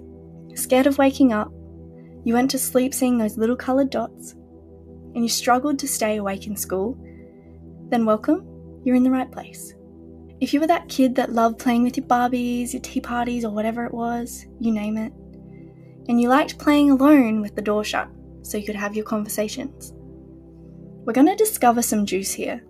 scared 0.55 0.87
of 0.87 0.97
waking 0.97 1.33
up, 1.33 1.51
you 2.23 2.33
went 2.33 2.51
to 2.51 2.59
sleep 2.59 2.93
seeing 2.93 3.17
those 3.17 3.37
little 3.37 3.55
coloured 3.55 3.89
dots, 3.89 4.33
and 5.13 5.23
you 5.23 5.29
struggled 5.29 5.79
to 5.79 5.87
stay 5.87 6.17
awake 6.17 6.47
in 6.47 6.55
school, 6.55 6.97
then 7.89 8.05
welcome, 8.05 8.45
you're 8.83 8.95
in 8.95 9.03
the 9.03 9.11
right 9.11 9.31
place. 9.31 9.73
If 10.39 10.53
you 10.53 10.59
were 10.59 10.67
that 10.67 10.89
kid 10.89 11.15
that 11.15 11.33
loved 11.33 11.59
playing 11.59 11.83
with 11.83 11.97
your 11.97 12.05
Barbies, 12.05 12.73
your 12.73 12.81
tea 12.81 13.01
parties, 13.01 13.45
or 13.45 13.51
whatever 13.51 13.85
it 13.85 13.93
was, 13.93 14.45
you 14.59 14.71
name 14.71 14.97
it, 14.97 15.13
and 16.07 16.19
you 16.19 16.29
liked 16.29 16.57
playing 16.57 16.89
alone 16.89 17.41
with 17.41 17.55
the 17.55 17.61
door 17.61 17.83
shut 17.83 18.09
so 18.41 18.57
you 18.57 18.65
could 18.65 18.75
have 18.75 18.95
your 18.95 19.05
conversations, 19.05 19.93
we're 21.05 21.13
going 21.13 21.27
to 21.27 21.35
discover 21.35 21.81
some 21.81 22.05
juice 22.05 22.31
here. 22.31 22.63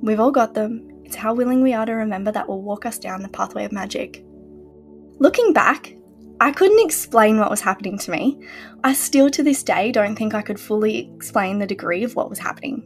We've 0.00 0.20
all 0.20 0.30
got 0.30 0.54
them, 0.54 0.88
it's 1.06 1.14
how 1.14 1.32
willing 1.32 1.62
we 1.62 1.72
are 1.72 1.86
to 1.86 1.92
remember 1.92 2.32
that 2.32 2.48
will 2.48 2.62
walk 2.62 2.84
us 2.84 2.98
down 2.98 3.22
the 3.22 3.28
pathway 3.28 3.64
of 3.64 3.70
magic. 3.70 4.24
Looking 5.20 5.52
back, 5.52 5.94
I 6.40 6.50
couldn't 6.50 6.84
explain 6.84 7.38
what 7.38 7.48
was 7.48 7.60
happening 7.60 7.96
to 7.98 8.10
me. 8.10 8.44
I 8.82 8.92
still 8.92 9.30
to 9.30 9.44
this 9.44 9.62
day 9.62 9.92
don't 9.92 10.16
think 10.16 10.34
I 10.34 10.42
could 10.42 10.58
fully 10.58 11.08
explain 11.14 11.60
the 11.60 11.66
degree 11.66 12.02
of 12.02 12.16
what 12.16 12.28
was 12.28 12.40
happening. 12.40 12.82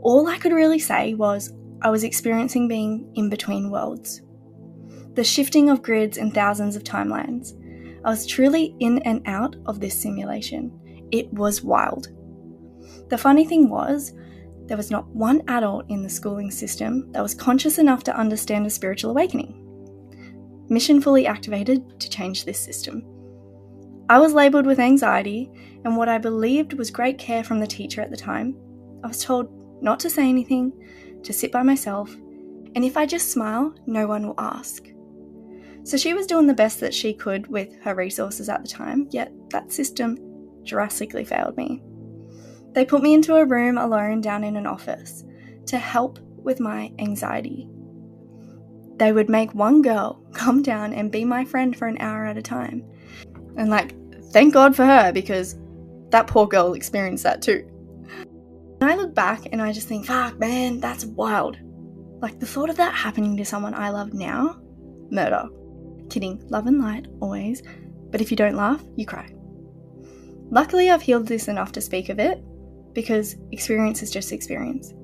All 0.00 0.26
I 0.28 0.38
could 0.38 0.52
really 0.52 0.78
say 0.78 1.12
was 1.12 1.52
I 1.82 1.90
was 1.90 2.04
experiencing 2.04 2.68
being 2.68 3.12
in 3.16 3.28
between 3.28 3.70
worlds. 3.70 4.22
The 5.12 5.22
shifting 5.22 5.68
of 5.68 5.82
grids 5.82 6.16
and 6.16 6.32
thousands 6.32 6.74
of 6.74 6.84
timelines. 6.84 7.52
I 8.02 8.08
was 8.08 8.24
truly 8.24 8.74
in 8.80 8.98
and 9.02 9.20
out 9.26 9.56
of 9.66 9.78
this 9.78 10.00
simulation. 10.00 10.72
It 11.12 11.30
was 11.34 11.62
wild. 11.62 12.08
The 13.10 13.18
funny 13.18 13.44
thing 13.44 13.68
was, 13.68 14.14
there 14.66 14.76
was 14.76 14.90
not 14.90 15.08
one 15.08 15.42
adult 15.48 15.88
in 15.88 16.02
the 16.02 16.08
schooling 16.08 16.50
system 16.50 17.10
that 17.12 17.22
was 17.22 17.34
conscious 17.34 17.78
enough 17.78 18.02
to 18.04 18.16
understand 18.16 18.66
a 18.66 18.70
spiritual 18.70 19.10
awakening. 19.10 19.62
Mission 20.68 21.00
fully 21.00 21.26
activated 21.26 22.00
to 22.00 22.10
change 22.10 22.44
this 22.44 22.58
system. 22.58 23.04
I 24.08 24.18
was 24.18 24.32
labelled 24.32 24.66
with 24.66 24.80
anxiety, 24.80 25.50
and 25.84 25.96
what 25.96 26.08
I 26.08 26.18
believed 26.18 26.74
was 26.74 26.90
great 26.90 27.18
care 27.18 27.44
from 27.44 27.60
the 27.60 27.66
teacher 27.66 28.00
at 28.00 28.10
the 28.10 28.16
time. 28.16 28.56
I 29.02 29.08
was 29.08 29.22
told 29.24 29.48
not 29.82 30.00
to 30.00 30.10
say 30.10 30.28
anything, 30.28 30.72
to 31.22 31.32
sit 31.32 31.52
by 31.52 31.62
myself, 31.62 32.14
and 32.74 32.84
if 32.84 32.96
I 32.96 33.06
just 33.06 33.30
smile, 33.30 33.74
no 33.86 34.06
one 34.06 34.26
will 34.26 34.38
ask. 34.38 34.84
So 35.82 35.96
she 35.96 36.14
was 36.14 36.26
doing 36.26 36.46
the 36.46 36.54
best 36.54 36.80
that 36.80 36.94
she 36.94 37.14
could 37.14 37.46
with 37.46 37.76
her 37.82 37.94
resources 37.94 38.48
at 38.48 38.62
the 38.62 38.68
time, 38.68 39.06
yet 39.10 39.32
that 39.50 39.72
system 39.72 40.18
drastically 40.64 41.24
failed 41.24 41.56
me. 41.56 41.80
They 42.76 42.84
put 42.84 43.02
me 43.02 43.14
into 43.14 43.36
a 43.36 43.46
room 43.46 43.78
alone 43.78 44.20
down 44.20 44.44
in 44.44 44.54
an 44.54 44.66
office 44.66 45.24
to 45.64 45.78
help 45.78 46.18
with 46.36 46.60
my 46.60 46.92
anxiety. 46.98 47.66
They 48.98 49.12
would 49.12 49.30
make 49.30 49.54
one 49.54 49.80
girl 49.80 50.22
come 50.34 50.62
down 50.62 50.92
and 50.92 51.10
be 51.10 51.24
my 51.24 51.42
friend 51.42 51.74
for 51.74 51.88
an 51.88 51.96
hour 52.00 52.26
at 52.26 52.36
a 52.36 52.42
time. 52.42 52.84
And, 53.56 53.70
like, 53.70 53.94
thank 54.30 54.52
God 54.52 54.76
for 54.76 54.84
her 54.84 55.10
because 55.10 55.56
that 56.10 56.26
poor 56.26 56.46
girl 56.46 56.74
experienced 56.74 57.24
that 57.24 57.40
too. 57.40 57.66
And 58.82 58.90
I 58.90 58.94
look 58.94 59.14
back 59.14 59.46
and 59.52 59.62
I 59.62 59.72
just 59.72 59.88
think, 59.88 60.04
fuck, 60.04 60.38
man, 60.38 60.78
that's 60.78 61.06
wild. 61.06 61.56
Like 62.20 62.40
the 62.40 62.46
thought 62.46 62.68
of 62.68 62.76
that 62.76 62.92
happening 62.92 63.38
to 63.38 63.44
someone 63.46 63.72
I 63.72 63.88
love 63.88 64.12
now, 64.12 64.60
murder. 65.10 65.48
Kidding, 66.10 66.46
love 66.50 66.66
and 66.66 66.82
light, 66.82 67.06
always. 67.22 67.62
But 68.10 68.20
if 68.20 68.30
you 68.30 68.36
don't 68.36 68.54
laugh, 68.54 68.84
you 68.96 69.06
cry. 69.06 69.32
Luckily, 70.50 70.90
I've 70.90 71.00
healed 71.00 71.26
this 71.26 71.48
enough 71.48 71.72
to 71.72 71.80
speak 71.80 72.10
of 72.10 72.18
it, 72.18 72.42
because 72.96 73.36
experience 73.52 74.02
is 74.02 74.10
just 74.10 74.32
experience. 74.32 74.94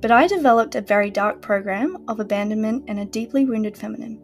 But 0.00 0.10
I 0.10 0.26
developed 0.26 0.74
a 0.74 0.80
very 0.82 1.10
dark 1.10 1.40
program 1.40 1.96
of 2.08 2.18
abandonment 2.18 2.86
and 2.88 2.98
a 2.98 3.04
deeply 3.04 3.44
wounded 3.44 3.78
feminine. 3.78 4.20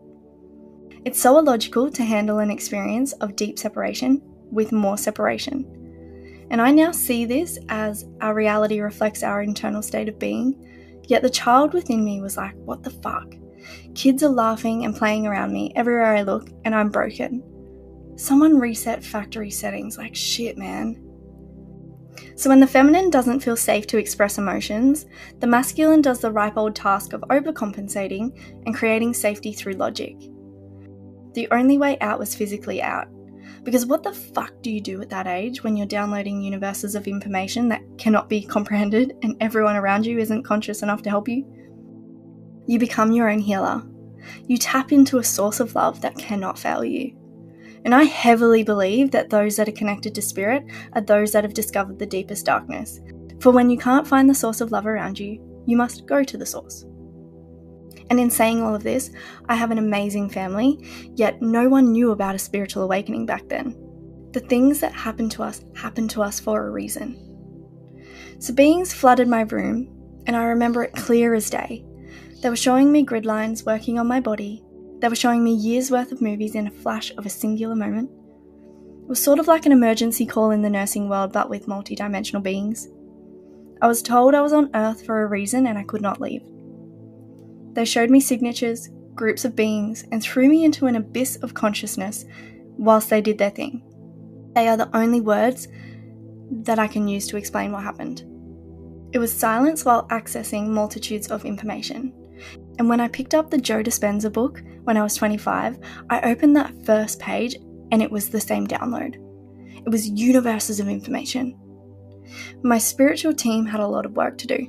It's 1.04 1.20
so 1.20 1.38
illogical 1.38 1.88
to 1.92 2.02
handle 2.02 2.40
an 2.40 2.50
experience 2.50 3.12
of 3.14 3.36
deep 3.36 3.60
separation 3.60 4.20
with 4.50 4.72
more 4.72 4.98
separation. 4.98 5.64
And 6.50 6.60
I 6.60 6.72
now 6.72 6.90
see 6.90 7.24
this 7.24 7.60
as 7.68 8.06
our 8.20 8.34
reality 8.34 8.80
reflects 8.80 9.22
our 9.22 9.40
internal 9.40 9.82
state 9.82 10.08
of 10.08 10.18
being. 10.18 11.00
Yet 11.06 11.22
the 11.22 11.30
child 11.30 11.72
within 11.72 12.04
me 12.04 12.20
was 12.20 12.36
like, 12.36 12.56
what 12.56 12.82
the 12.82 12.90
fuck? 12.90 13.32
Kids 13.94 14.24
are 14.24 14.28
laughing 14.28 14.84
and 14.84 14.96
playing 14.96 15.28
around 15.28 15.52
me 15.52 15.72
everywhere 15.76 16.16
I 16.16 16.22
look, 16.22 16.50
and 16.64 16.74
I'm 16.74 16.90
broken. 16.90 17.44
Someone 18.16 18.58
reset 18.58 19.04
factory 19.04 19.50
settings, 19.50 19.96
like 19.96 20.16
shit, 20.16 20.58
man. 20.58 21.06
So, 22.36 22.48
when 22.48 22.60
the 22.60 22.66
feminine 22.66 23.10
doesn't 23.10 23.40
feel 23.40 23.56
safe 23.56 23.86
to 23.88 23.98
express 23.98 24.38
emotions, 24.38 25.06
the 25.40 25.46
masculine 25.46 26.02
does 26.02 26.20
the 26.20 26.32
ripe 26.32 26.56
old 26.56 26.74
task 26.74 27.12
of 27.12 27.22
overcompensating 27.22 28.38
and 28.66 28.74
creating 28.74 29.14
safety 29.14 29.52
through 29.52 29.74
logic. 29.74 30.16
The 31.34 31.48
only 31.50 31.78
way 31.78 31.98
out 32.00 32.18
was 32.18 32.34
physically 32.34 32.82
out, 32.82 33.08
because 33.62 33.86
what 33.86 34.02
the 34.02 34.12
fuck 34.12 34.52
do 34.62 34.70
you 34.70 34.80
do 34.80 35.00
at 35.02 35.10
that 35.10 35.26
age 35.26 35.62
when 35.62 35.76
you're 35.76 35.86
downloading 35.86 36.40
universes 36.40 36.94
of 36.94 37.06
information 37.06 37.68
that 37.68 37.82
cannot 37.98 38.28
be 38.28 38.42
comprehended 38.42 39.16
and 39.22 39.36
everyone 39.40 39.76
around 39.76 40.06
you 40.06 40.18
isn't 40.18 40.44
conscious 40.44 40.82
enough 40.82 41.02
to 41.02 41.10
help 41.10 41.28
you? 41.28 41.44
You 42.66 42.78
become 42.78 43.12
your 43.12 43.28
own 43.28 43.40
healer. 43.40 43.82
You 44.46 44.56
tap 44.56 44.92
into 44.92 45.18
a 45.18 45.24
source 45.24 45.60
of 45.60 45.74
love 45.74 46.00
that 46.00 46.16
cannot 46.16 46.58
fail 46.58 46.84
you. 46.84 47.16
And 47.84 47.94
I 47.94 48.04
heavily 48.04 48.62
believe 48.62 49.10
that 49.10 49.30
those 49.30 49.56
that 49.56 49.68
are 49.68 49.72
connected 49.72 50.14
to 50.14 50.22
spirit 50.22 50.64
are 50.92 51.00
those 51.00 51.32
that 51.32 51.44
have 51.44 51.54
discovered 51.54 51.98
the 51.98 52.06
deepest 52.06 52.46
darkness. 52.46 53.00
For 53.40 53.50
when 53.50 53.70
you 53.70 53.78
can't 53.78 54.06
find 54.06 54.28
the 54.28 54.34
source 54.34 54.60
of 54.60 54.70
love 54.70 54.86
around 54.86 55.18
you, 55.18 55.40
you 55.66 55.76
must 55.76 56.06
go 56.06 56.22
to 56.22 56.36
the 56.36 56.46
source. 56.46 56.84
And 58.10 58.18
in 58.18 58.28
saying 58.28 58.62
all 58.62 58.74
of 58.74 58.82
this, 58.82 59.10
I 59.48 59.54
have 59.54 59.70
an 59.70 59.78
amazing 59.78 60.30
family, 60.30 60.84
yet 61.14 61.40
no 61.40 61.68
one 61.68 61.92
knew 61.92 62.10
about 62.10 62.34
a 62.34 62.38
spiritual 62.38 62.82
awakening 62.82 63.24
back 63.24 63.48
then. 63.48 63.76
The 64.32 64.40
things 64.40 64.80
that 64.80 64.92
happen 64.92 65.28
to 65.30 65.42
us 65.42 65.64
happen 65.74 66.08
to 66.08 66.22
us 66.22 66.38
for 66.38 66.66
a 66.66 66.70
reason. 66.70 67.16
So 68.40 68.52
beings 68.52 68.92
flooded 68.92 69.28
my 69.28 69.42
room, 69.42 69.88
and 70.26 70.36
I 70.36 70.44
remember 70.44 70.82
it 70.82 70.92
clear 70.94 71.34
as 71.34 71.50
day. 71.50 71.84
They 72.42 72.50
were 72.50 72.56
showing 72.56 72.90
me 72.90 73.02
grid 73.02 73.26
lines 73.26 73.64
working 73.64 73.98
on 73.98 74.06
my 74.06 74.20
body. 74.20 74.64
They 75.00 75.08
were 75.08 75.16
showing 75.16 75.42
me 75.42 75.54
years 75.54 75.90
worth 75.90 76.12
of 76.12 76.20
movies 76.20 76.54
in 76.54 76.66
a 76.66 76.70
flash 76.70 77.10
of 77.16 77.24
a 77.24 77.30
singular 77.30 77.74
moment. 77.74 78.10
It 79.02 79.08
was 79.08 79.22
sort 79.22 79.38
of 79.38 79.48
like 79.48 79.66
an 79.66 79.72
emergency 79.72 80.26
call 80.26 80.50
in 80.50 80.62
the 80.62 80.70
nursing 80.70 81.08
world, 81.08 81.32
but 81.32 81.48
with 81.48 81.66
multidimensional 81.66 82.42
beings. 82.42 82.88
I 83.82 83.88
was 83.88 84.02
told 84.02 84.34
I 84.34 84.42
was 84.42 84.52
on 84.52 84.70
Earth 84.74 85.04
for 85.06 85.22
a 85.22 85.26
reason 85.26 85.66
and 85.66 85.78
I 85.78 85.84
could 85.84 86.02
not 86.02 86.20
leave. 86.20 86.42
They 87.72 87.86
showed 87.86 88.10
me 88.10 88.20
signatures, 88.20 88.90
groups 89.14 89.44
of 89.46 89.56
beings, 89.56 90.04
and 90.12 90.22
threw 90.22 90.48
me 90.48 90.64
into 90.64 90.86
an 90.86 90.96
abyss 90.96 91.36
of 91.36 91.54
consciousness 91.54 92.26
whilst 92.76 93.08
they 93.08 93.22
did 93.22 93.38
their 93.38 93.50
thing. 93.50 93.82
They 94.54 94.68
are 94.68 94.76
the 94.76 94.94
only 94.94 95.20
words 95.20 95.68
that 96.50 96.78
I 96.78 96.88
can 96.88 97.08
use 97.08 97.26
to 97.28 97.36
explain 97.36 97.72
what 97.72 97.84
happened. 97.84 98.22
It 99.12 99.18
was 99.18 99.32
silence 99.32 99.84
while 99.84 100.06
accessing 100.08 100.68
multitudes 100.68 101.28
of 101.28 101.44
information. 101.44 102.12
And 102.80 102.88
when 102.88 102.98
I 102.98 103.08
picked 103.08 103.34
up 103.34 103.50
the 103.50 103.58
Joe 103.58 103.82
Dispenza 103.82 104.32
book 104.32 104.62
when 104.84 104.96
I 104.96 105.02
was 105.02 105.14
25, 105.14 105.80
I 106.08 106.32
opened 106.32 106.56
that 106.56 106.86
first 106.86 107.20
page 107.20 107.54
and 107.92 108.00
it 108.00 108.10
was 108.10 108.30
the 108.30 108.40
same 108.40 108.66
download. 108.66 109.16
It 109.84 109.90
was 109.90 110.08
universes 110.08 110.80
of 110.80 110.88
information. 110.88 111.58
My 112.62 112.78
spiritual 112.78 113.34
team 113.34 113.66
had 113.66 113.80
a 113.80 113.86
lot 113.86 114.06
of 114.06 114.16
work 114.16 114.38
to 114.38 114.46
do. 114.46 114.66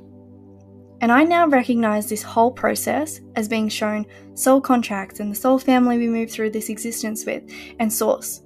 And 1.00 1.10
I 1.10 1.24
now 1.24 1.46
recognize 1.46 2.06
this 2.10 2.22
whole 2.22 2.52
process 2.52 3.18
as 3.34 3.48
being 3.48 3.70
shown 3.70 4.04
soul 4.34 4.60
contracts 4.60 5.18
and 5.18 5.30
the 5.32 5.34
soul 5.34 5.58
family 5.58 5.96
we 5.96 6.06
move 6.06 6.30
through 6.30 6.50
this 6.50 6.68
existence 6.68 7.24
with, 7.24 7.42
and 7.80 7.90
source. 7.90 8.42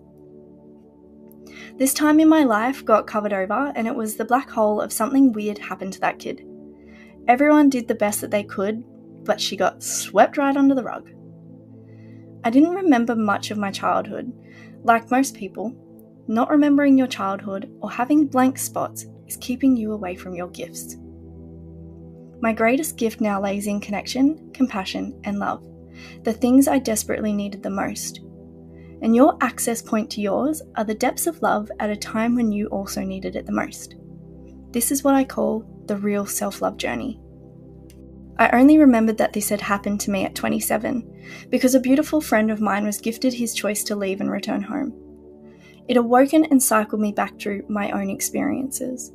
This 1.76 1.92
time 1.92 2.20
in 2.20 2.28
my 2.28 2.44
life 2.44 2.85
got 2.85 3.08
covered 3.08 3.32
over, 3.32 3.73
and 3.75 3.88
it 3.88 3.96
was 3.96 4.14
the 4.14 4.25
black 4.25 4.49
hole 4.49 4.80
of 4.80 4.92
something 4.92 5.32
weird 5.32 5.58
happened 5.58 5.94
to 5.94 6.00
that 6.02 6.20
kid. 6.20 6.46
Everyone 7.26 7.68
did 7.68 7.88
the 7.88 7.96
best 7.96 8.20
that 8.20 8.30
they 8.30 8.44
could, 8.44 8.85
but 9.26 9.40
she 9.40 9.56
got 9.56 9.83
swept 9.83 10.38
right 10.38 10.56
under 10.56 10.75
the 10.75 10.85
rug. 10.85 11.11
I 12.45 12.50
didn't 12.50 12.75
remember 12.75 13.16
much 13.16 13.50
of 13.50 13.59
my 13.59 13.71
childhood. 13.71 14.33
Like 14.85 15.11
most 15.11 15.35
people, 15.35 15.75
not 16.28 16.50
remembering 16.50 16.97
your 16.97 17.06
childhood 17.06 17.71
or 17.80 17.90
having 17.90 18.26
blank 18.26 18.59
spots 18.59 19.06
is 19.26 19.37
keeping 19.37 19.76
you 19.76 19.92
away 19.92 20.14
from 20.14 20.35
your 20.35 20.49
gifts. 20.49 20.97
My 22.40 22.52
greatest 22.52 22.97
gift 22.97 23.21
now 23.21 23.40
lays 23.40 23.66
in 23.66 23.80
connection, 23.80 24.50
compassion, 24.52 25.21
and 25.25 25.38
love, 25.38 25.66
the 26.23 26.33
things 26.33 26.68
I 26.68 26.78
desperately 26.78 27.33
needed 27.33 27.62
the 27.62 27.71
most. 27.71 28.21
And 29.02 29.14
your 29.14 29.37
access 29.40 29.83
point 29.83 30.11
to 30.12 30.21
yours 30.21 30.62
are 30.76 30.85
the 30.85 30.95
depths 30.95 31.26
of 31.26 31.42
love 31.42 31.71
at 31.80 31.90
a 31.90 31.97
time 31.97 32.35
when 32.35 32.52
you 32.52 32.66
also 32.68 33.02
needed 33.02 33.37
it 33.37 33.47
the 33.47 33.52
most. 33.52 33.97
This 34.71 34.90
is 34.90 35.02
what 35.02 35.14
I 35.14 35.25
call 35.25 35.64
the 35.87 35.97
real 35.97 36.26
self 36.26 36.61
love 36.62 36.76
journey. 36.76 37.21
I 38.38 38.50
only 38.50 38.78
remembered 38.78 39.16
that 39.19 39.33
this 39.33 39.49
had 39.49 39.62
happened 39.62 40.00
to 40.00 40.11
me 40.11 40.25
at 40.25 40.35
27 40.35 41.49
because 41.49 41.75
a 41.75 41.81
beautiful 41.81 42.21
friend 42.21 42.50
of 42.50 42.61
mine 42.61 42.85
was 42.85 42.99
gifted 42.99 43.33
his 43.33 43.55
choice 43.55 43.83
to 43.85 43.97
leave 43.97 44.21
and 44.21 44.31
return 44.31 44.62
home. 44.62 44.93
It 45.88 45.97
awoken 45.97 46.45
and 46.47 46.62
cycled 46.62 47.00
me 47.00 47.12
back 47.12 47.38
through 47.38 47.64
my 47.69 47.90
own 47.93 48.11
experiences. 48.11 49.12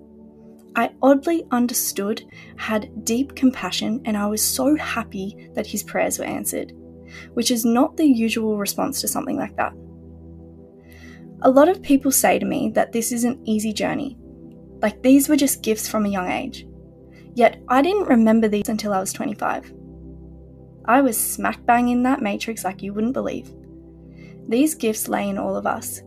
I 0.75 0.91
oddly 1.01 1.43
understood, 1.51 2.23
had 2.55 3.03
deep 3.03 3.35
compassion, 3.35 4.01
and 4.05 4.15
I 4.15 4.27
was 4.27 4.41
so 4.41 4.75
happy 4.77 5.49
that 5.53 5.67
his 5.67 5.83
prayers 5.83 6.17
were 6.17 6.25
answered, 6.25 6.71
which 7.33 7.51
is 7.51 7.65
not 7.65 7.97
the 7.97 8.05
usual 8.05 8.57
response 8.57 9.01
to 9.01 9.07
something 9.07 9.37
like 9.37 9.55
that. 9.57 9.73
A 11.41 11.49
lot 11.49 11.67
of 11.67 11.81
people 11.81 12.11
say 12.11 12.39
to 12.39 12.45
me 12.45 12.71
that 12.75 12.93
this 12.93 13.11
is 13.11 13.25
an 13.25 13.41
easy 13.45 13.73
journey, 13.73 14.17
like 14.81 15.03
these 15.03 15.27
were 15.27 15.35
just 15.35 15.61
gifts 15.61 15.89
from 15.89 16.05
a 16.05 16.09
young 16.09 16.31
age. 16.31 16.65
Yet 17.33 17.61
I 17.67 17.81
didn't 17.81 18.07
remember 18.07 18.47
these 18.47 18.69
until 18.69 18.93
I 18.93 18.99
was 18.99 19.13
25. 19.13 19.73
I 20.85 21.01
was 21.01 21.17
smack 21.17 21.65
bang 21.65 21.89
in 21.89 22.03
that 22.03 22.21
matrix 22.21 22.63
like 22.63 22.81
you 22.81 22.93
wouldn't 22.93 23.13
believe. 23.13 23.51
These 24.47 24.75
gifts 24.75 25.07
lay 25.07 25.29
in 25.29 25.37
all 25.37 25.55
of 25.55 25.65
us. 25.65 26.01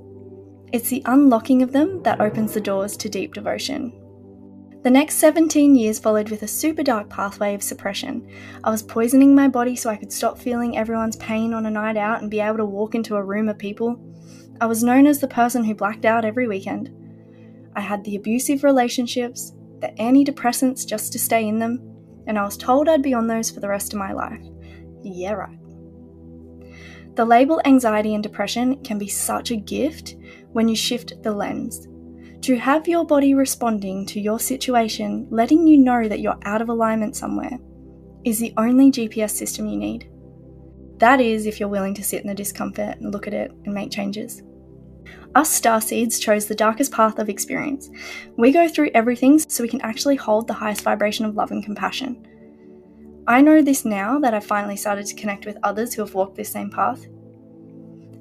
It's 0.72 0.88
the 0.88 1.02
unlocking 1.06 1.62
of 1.62 1.72
them 1.72 2.02
that 2.02 2.20
opens 2.20 2.52
the 2.52 2.60
doors 2.60 2.96
to 2.98 3.08
deep 3.08 3.32
devotion. 3.32 3.92
The 4.82 4.90
next 4.90 5.14
17 5.14 5.76
years 5.76 5.98
followed 5.98 6.28
with 6.28 6.42
a 6.42 6.46
super 6.46 6.82
dark 6.82 7.08
pathway 7.08 7.54
of 7.54 7.62
suppression. 7.62 8.28
I 8.64 8.70
was 8.70 8.82
poisoning 8.82 9.34
my 9.34 9.48
body 9.48 9.76
so 9.76 9.88
I 9.88 9.96
could 9.96 10.12
stop 10.12 10.38
feeling 10.38 10.76
everyone's 10.76 11.16
pain 11.16 11.54
on 11.54 11.64
a 11.64 11.70
night 11.70 11.96
out 11.96 12.20
and 12.20 12.30
be 12.30 12.40
able 12.40 12.58
to 12.58 12.66
walk 12.66 12.94
into 12.94 13.16
a 13.16 13.24
room 13.24 13.48
of 13.48 13.56
people. 13.56 13.98
I 14.60 14.66
was 14.66 14.84
known 14.84 15.06
as 15.06 15.20
the 15.20 15.26
person 15.26 15.64
who 15.64 15.74
blacked 15.74 16.04
out 16.04 16.26
every 16.26 16.46
weekend. 16.46 16.94
I 17.74 17.80
had 17.80 18.04
the 18.04 18.16
abusive 18.16 18.62
relationships, 18.62 19.53
the 19.80 19.88
antidepressants 19.98 20.86
just 20.86 21.12
to 21.12 21.18
stay 21.18 21.46
in 21.46 21.58
them, 21.58 21.80
and 22.26 22.38
I 22.38 22.44
was 22.44 22.56
told 22.56 22.88
I'd 22.88 23.02
be 23.02 23.14
on 23.14 23.26
those 23.26 23.50
for 23.50 23.60
the 23.60 23.68
rest 23.68 23.92
of 23.92 23.98
my 23.98 24.12
life. 24.12 24.42
Yeah, 25.02 25.32
right. 25.32 25.58
The 27.16 27.24
label 27.24 27.60
anxiety 27.64 28.14
and 28.14 28.22
depression 28.22 28.82
can 28.82 28.98
be 28.98 29.08
such 29.08 29.50
a 29.50 29.56
gift 29.56 30.16
when 30.52 30.68
you 30.68 30.74
shift 30.74 31.22
the 31.22 31.32
lens. 31.32 31.86
To 32.42 32.56
have 32.56 32.88
your 32.88 33.06
body 33.06 33.34
responding 33.34 34.04
to 34.06 34.20
your 34.20 34.40
situation, 34.40 35.26
letting 35.30 35.66
you 35.66 35.78
know 35.78 36.08
that 36.08 36.20
you're 36.20 36.38
out 36.42 36.60
of 36.60 36.68
alignment 36.68 37.16
somewhere, 37.16 37.58
is 38.24 38.38
the 38.38 38.52
only 38.56 38.90
GPS 38.90 39.30
system 39.30 39.66
you 39.66 39.76
need. 39.76 40.10
That 40.98 41.20
is, 41.20 41.46
if 41.46 41.60
you're 41.60 41.68
willing 41.68 41.94
to 41.94 42.04
sit 42.04 42.22
in 42.22 42.28
the 42.28 42.34
discomfort 42.34 42.98
and 42.98 43.12
look 43.12 43.26
at 43.26 43.34
it 43.34 43.50
and 43.64 43.74
make 43.74 43.90
changes. 43.90 44.42
Us 45.34 45.50
star 45.50 45.80
seeds 45.80 46.20
chose 46.20 46.46
the 46.46 46.54
darkest 46.54 46.92
path 46.92 47.18
of 47.18 47.28
experience. 47.28 47.90
We 48.36 48.52
go 48.52 48.68
through 48.68 48.92
everything 48.94 49.40
so 49.40 49.64
we 49.64 49.68
can 49.68 49.80
actually 49.80 50.16
hold 50.16 50.46
the 50.46 50.54
highest 50.54 50.82
vibration 50.82 51.24
of 51.26 51.34
love 51.34 51.50
and 51.50 51.64
compassion. 51.64 52.26
I 53.26 53.40
know 53.40 53.62
this 53.62 53.84
now 53.84 54.18
that 54.20 54.34
I've 54.34 54.46
finally 54.46 54.76
started 54.76 55.06
to 55.06 55.14
connect 55.14 55.44
with 55.44 55.56
others 55.62 55.94
who 55.94 56.02
have 56.02 56.14
walked 56.14 56.36
this 56.36 56.52
same 56.52 56.70
path. 56.70 57.04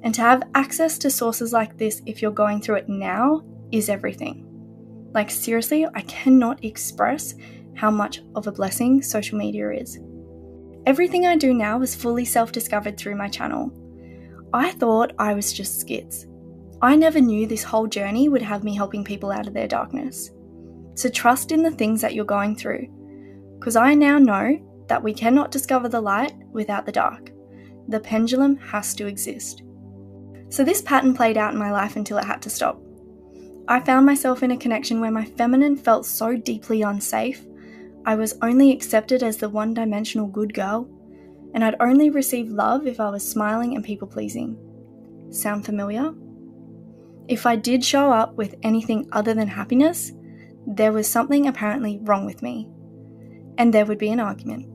And 0.02 0.14
to 0.14 0.22
have 0.22 0.48
access 0.54 0.98
to 0.98 1.10
sources 1.10 1.52
like 1.52 1.78
this 1.78 2.02
if 2.04 2.20
you're 2.20 2.32
going 2.32 2.60
through 2.60 2.76
it 2.76 2.88
now 2.88 3.42
is 3.70 3.88
everything. 3.88 4.50
Like, 5.12 5.30
seriously, 5.30 5.86
I 5.94 6.00
cannot 6.02 6.64
express 6.64 7.34
how 7.74 7.90
much 7.90 8.22
of 8.34 8.46
a 8.46 8.52
blessing 8.52 9.02
social 9.02 9.38
media 9.38 9.70
is. 9.70 9.98
Everything 10.86 11.26
I 11.26 11.36
do 11.36 11.54
now 11.54 11.80
is 11.80 11.94
fully 11.94 12.24
self 12.24 12.50
discovered 12.50 12.98
through 12.98 13.16
my 13.16 13.28
channel. 13.28 13.72
I 14.52 14.72
thought 14.72 15.12
I 15.18 15.34
was 15.34 15.52
just 15.52 15.80
skits. 15.80 16.26
I 16.82 16.96
never 16.96 17.20
knew 17.20 17.46
this 17.46 17.62
whole 17.62 17.86
journey 17.86 18.28
would 18.28 18.42
have 18.42 18.64
me 18.64 18.74
helping 18.74 19.04
people 19.04 19.30
out 19.30 19.46
of 19.46 19.54
their 19.54 19.68
darkness. 19.68 20.30
So 20.94 21.08
trust 21.08 21.52
in 21.52 21.62
the 21.62 21.70
things 21.70 22.00
that 22.00 22.14
you're 22.14 22.24
going 22.24 22.56
through, 22.56 22.88
because 23.58 23.76
I 23.76 23.94
now 23.94 24.18
know 24.18 24.58
that 24.88 25.02
we 25.02 25.14
cannot 25.14 25.50
discover 25.50 25.88
the 25.88 26.00
light 26.00 26.34
without 26.52 26.86
the 26.86 26.92
dark. 26.92 27.30
The 27.88 28.00
pendulum 28.00 28.56
has 28.56 28.94
to 28.96 29.06
exist. 29.06 29.62
So 30.50 30.62
this 30.62 30.82
pattern 30.82 31.14
played 31.14 31.36
out 31.36 31.52
in 31.52 31.58
my 31.58 31.72
life 31.72 31.96
until 31.96 32.18
it 32.18 32.24
had 32.24 32.42
to 32.42 32.50
stop. 32.50 32.80
I 33.66 33.80
found 33.80 34.04
myself 34.04 34.42
in 34.42 34.50
a 34.50 34.56
connection 34.56 35.00
where 35.00 35.10
my 35.10 35.24
feminine 35.24 35.76
felt 35.76 36.04
so 36.04 36.36
deeply 36.36 36.82
unsafe. 36.82 37.44
I 38.04 38.14
was 38.14 38.36
only 38.42 38.70
accepted 38.70 39.22
as 39.22 39.38
the 39.38 39.48
one 39.48 39.72
dimensional 39.72 40.26
good 40.26 40.52
girl, 40.52 40.86
and 41.54 41.64
I'd 41.64 41.76
only 41.80 42.10
receive 42.10 42.50
love 42.50 42.86
if 42.86 43.00
I 43.00 43.08
was 43.08 43.26
smiling 43.26 43.74
and 43.74 43.82
people 43.82 44.06
pleasing. 44.06 44.58
Sound 45.30 45.64
familiar? 45.64 46.12
If 47.26 47.46
I 47.46 47.56
did 47.56 47.82
show 47.82 48.12
up 48.12 48.34
with 48.34 48.54
anything 48.62 49.08
other 49.12 49.32
than 49.32 49.48
happiness, 49.48 50.12
there 50.66 50.92
was 50.92 51.08
something 51.08 51.46
apparently 51.46 51.98
wrong 52.02 52.26
with 52.26 52.42
me, 52.42 52.68
and 53.56 53.72
there 53.72 53.86
would 53.86 53.98
be 53.98 54.10
an 54.10 54.20
argument. 54.20 54.68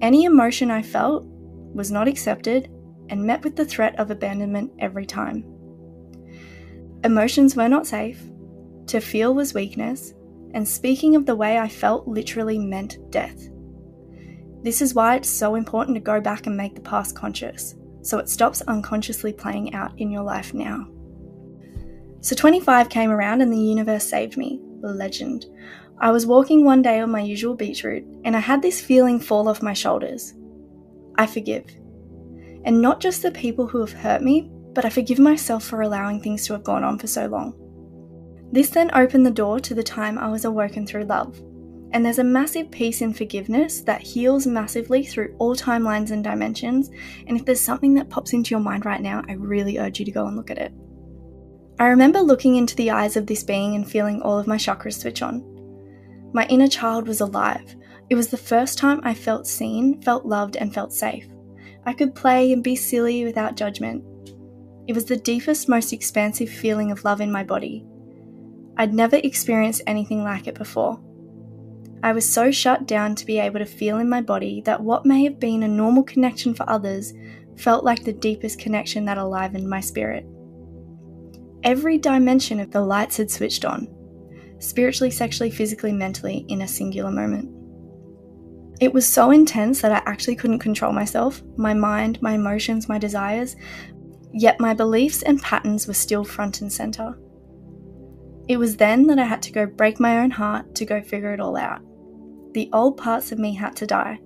Any 0.00 0.24
emotion 0.24 0.70
I 0.70 0.82
felt 0.82 1.24
was 1.26 1.90
not 1.90 2.08
accepted 2.08 2.68
and 3.08 3.24
met 3.24 3.44
with 3.44 3.56
the 3.56 3.64
threat 3.64 3.98
of 3.98 4.10
abandonment 4.10 4.72
every 4.78 5.06
time. 5.06 5.44
Emotions 7.04 7.54
were 7.54 7.68
not 7.68 7.86
safe, 7.86 8.20
to 8.86 9.00
feel 9.00 9.34
was 9.34 9.54
weakness, 9.54 10.14
and 10.54 10.66
speaking 10.66 11.14
of 11.14 11.24
the 11.24 11.36
way 11.36 11.58
I 11.58 11.68
felt 11.68 12.08
literally 12.08 12.58
meant 12.58 12.98
death. 13.10 13.48
This 14.62 14.82
is 14.82 14.94
why 14.94 15.14
it's 15.14 15.28
so 15.28 15.54
important 15.54 15.94
to 15.94 16.00
go 16.00 16.20
back 16.20 16.46
and 16.46 16.56
make 16.56 16.74
the 16.74 16.80
past 16.80 17.14
conscious, 17.14 17.76
so 18.02 18.18
it 18.18 18.28
stops 18.28 18.60
unconsciously 18.62 19.32
playing 19.32 19.74
out 19.74 19.92
in 19.98 20.10
your 20.10 20.22
life 20.22 20.52
now. 20.52 20.88
So 22.20 22.34
25 22.34 22.88
came 22.88 23.10
around 23.10 23.40
and 23.40 23.52
the 23.52 23.58
universe 23.58 24.04
saved 24.04 24.36
me. 24.36 24.60
Legend. 24.82 25.46
I 26.00 26.10
was 26.10 26.26
walking 26.26 26.64
one 26.64 26.82
day 26.82 27.00
on 27.00 27.10
my 27.10 27.20
usual 27.20 27.54
beach 27.54 27.82
route 27.82 28.04
and 28.24 28.36
I 28.36 28.40
had 28.40 28.62
this 28.62 28.80
feeling 28.80 29.18
fall 29.18 29.48
off 29.48 29.62
my 29.62 29.72
shoulders. 29.72 30.34
I 31.16 31.26
forgive. 31.26 31.64
And 32.64 32.80
not 32.80 33.00
just 33.00 33.22
the 33.22 33.30
people 33.30 33.66
who 33.66 33.80
have 33.80 33.92
hurt 33.92 34.22
me, 34.22 34.50
but 34.72 34.84
I 34.84 34.90
forgive 34.90 35.18
myself 35.18 35.64
for 35.64 35.82
allowing 35.82 36.20
things 36.20 36.46
to 36.46 36.52
have 36.52 36.62
gone 36.62 36.84
on 36.84 36.98
for 36.98 37.08
so 37.08 37.26
long. 37.26 37.54
This 38.52 38.70
then 38.70 38.90
opened 38.94 39.26
the 39.26 39.30
door 39.30 39.60
to 39.60 39.74
the 39.74 39.82
time 39.82 40.18
I 40.18 40.28
was 40.28 40.44
awoken 40.44 40.86
through 40.86 41.04
love. 41.04 41.40
And 41.92 42.04
there's 42.04 42.18
a 42.18 42.24
massive 42.24 42.70
piece 42.70 43.00
in 43.00 43.14
forgiveness 43.14 43.80
that 43.82 44.02
heals 44.02 44.46
massively 44.46 45.04
through 45.04 45.34
all 45.38 45.56
timelines 45.56 46.10
and 46.10 46.22
dimensions. 46.22 46.90
And 47.26 47.36
if 47.36 47.44
there's 47.44 47.60
something 47.60 47.94
that 47.94 48.10
pops 48.10 48.32
into 48.32 48.50
your 48.50 48.60
mind 48.60 48.84
right 48.84 49.00
now, 49.00 49.22
I 49.28 49.32
really 49.32 49.78
urge 49.78 49.98
you 49.98 50.04
to 50.04 50.12
go 50.12 50.26
and 50.26 50.36
look 50.36 50.50
at 50.50 50.58
it. 50.58 50.72
I 51.80 51.86
remember 51.86 52.20
looking 52.20 52.56
into 52.56 52.74
the 52.74 52.90
eyes 52.90 53.16
of 53.16 53.26
this 53.26 53.44
being 53.44 53.76
and 53.76 53.88
feeling 53.88 54.20
all 54.20 54.38
of 54.38 54.48
my 54.48 54.56
chakras 54.56 55.00
switch 55.00 55.22
on. 55.22 55.44
My 56.32 56.44
inner 56.46 56.66
child 56.66 57.06
was 57.06 57.20
alive. 57.20 57.76
It 58.10 58.16
was 58.16 58.28
the 58.28 58.36
first 58.36 58.78
time 58.78 59.00
I 59.04 59.14
felt 59.14 59.46
seen, 59.46 60.02
felt 60.02 60.26
loved, 60.26 60.56
and 60.56 60.74
felt 60.74 60.92
safe. 60.92 61.28
I 61.86 61.92
could 61.92 62.16
play 62.16 62.52
and 62.52 62.64
be 62.64 62.74
silly 62.74 63.24
without 63.24 63.56
judgment. 63.56 64.04
It 64.88 64.94
was 64.94 65.04
the 65.04 65.16
deepest, 65.16 65.68
most 65.68 65.92
expansive 65.92 66.48
feeling 66.48 66.90
of 66.90 67.04
love 67.04 67.20
in 67.20 67.30
my 67.30 67.44
body. 67.44 67.86
I'd 68.76 68.92
never 68.92 69.16
experienced 69.16 69.82
anything 69.86 70.24
like 70.24 70.48
it 70.48 70.54
before. 70.54 71.00
I 72.02 72.12
was 72.12 72.28
so 72.28 72.50
shut 72.50 72.86
down 72.86 73.14
to 73.16 73.26
be 73.26 73.38
able 73.38 73.58
to 73.58 73.66
feel 73.66 73.98
in 73.98 74.08
my 74.08 74.20
body 74.20 74.62
that 74.62 74.82
what 74.82 75.06
may 75.06 75.24
have 75.24 75.38
been 75.38 75.62
a 75.62 75.68
normal 75.68 76.02
connection 76.02 76.54
for 76.54 76.68
others 76.68 77.12
felt 77.56 77.84
like 77.84 78.04
the 78.04 78.12
deepest 78.12 78.58
connection 78.58 79.04
that 79.04 79.18
alivened 79.18 79.68
my 79.68 79.80
spirit. 79.80 80.26
Every 81.68 81.98
dimension 81.98 82.60
of 82.60 82.70
the 82.70 82.80
lights 82.80 83.18
had 83.18 83.30
switched 83.30 83.66
on 83.66 83.94
spiritually, 84.58 85.10
sexually, 85.10 85.50
physically, 85.50 85.92
mentally, 85.92 86.46
in 86.48 86.62
a 86.62 86.66
singular 86.66 87.10
moment. 87.10 87.54
It 88.80 88.94
was 88.94 89.06
so 89.06 89.32
intense 89.32 89.82
that 89.82 89.92
I 89.92 90.10
actually 90.10 90.36
couldn't 90.36 90.60
control 90.60 90.94
myself, 90.94 91.42
my 91.58 91.74
mind, 91.74 92.22
my 92.22 92.32
emotions, 92.32 92.88
my 92.88 92.96
desires, 92.96 93.54
yet 94.32 94.58
my 94.58 94.72
beliefs 94.72 95.20
and 95.20 95.42
patterns 95.42 95.86
were 95.86 95.92
still 95.92 96.24
front 96.24 96.62
and 96.62 96.72
center. 96.72 97.18
It 98.48 98.56
was 98.56 98.78
then 98.78 99.06
that 99.08 99.18
I 99.18 99.26
had 99.26 99.42
to 99.42 99.52
go 99.52 99.66
break 99.66 100.00
my 100.00 100.20
own 100.20 100.30
heart 100.30 100.74
to 100.76 100.86
go 100.86 101.02
figure 101.02 101.34
it 101.34 101.40
all 101.40 101.58
out. 101.58 101.82
The 102.54 102.70
old 102.72 102.96
parts 102.96 103.30
of 103.30 103.38
me 103.38 103.52
had 103.54 103.76
to 103.76 103.86
die. 103.86 104.18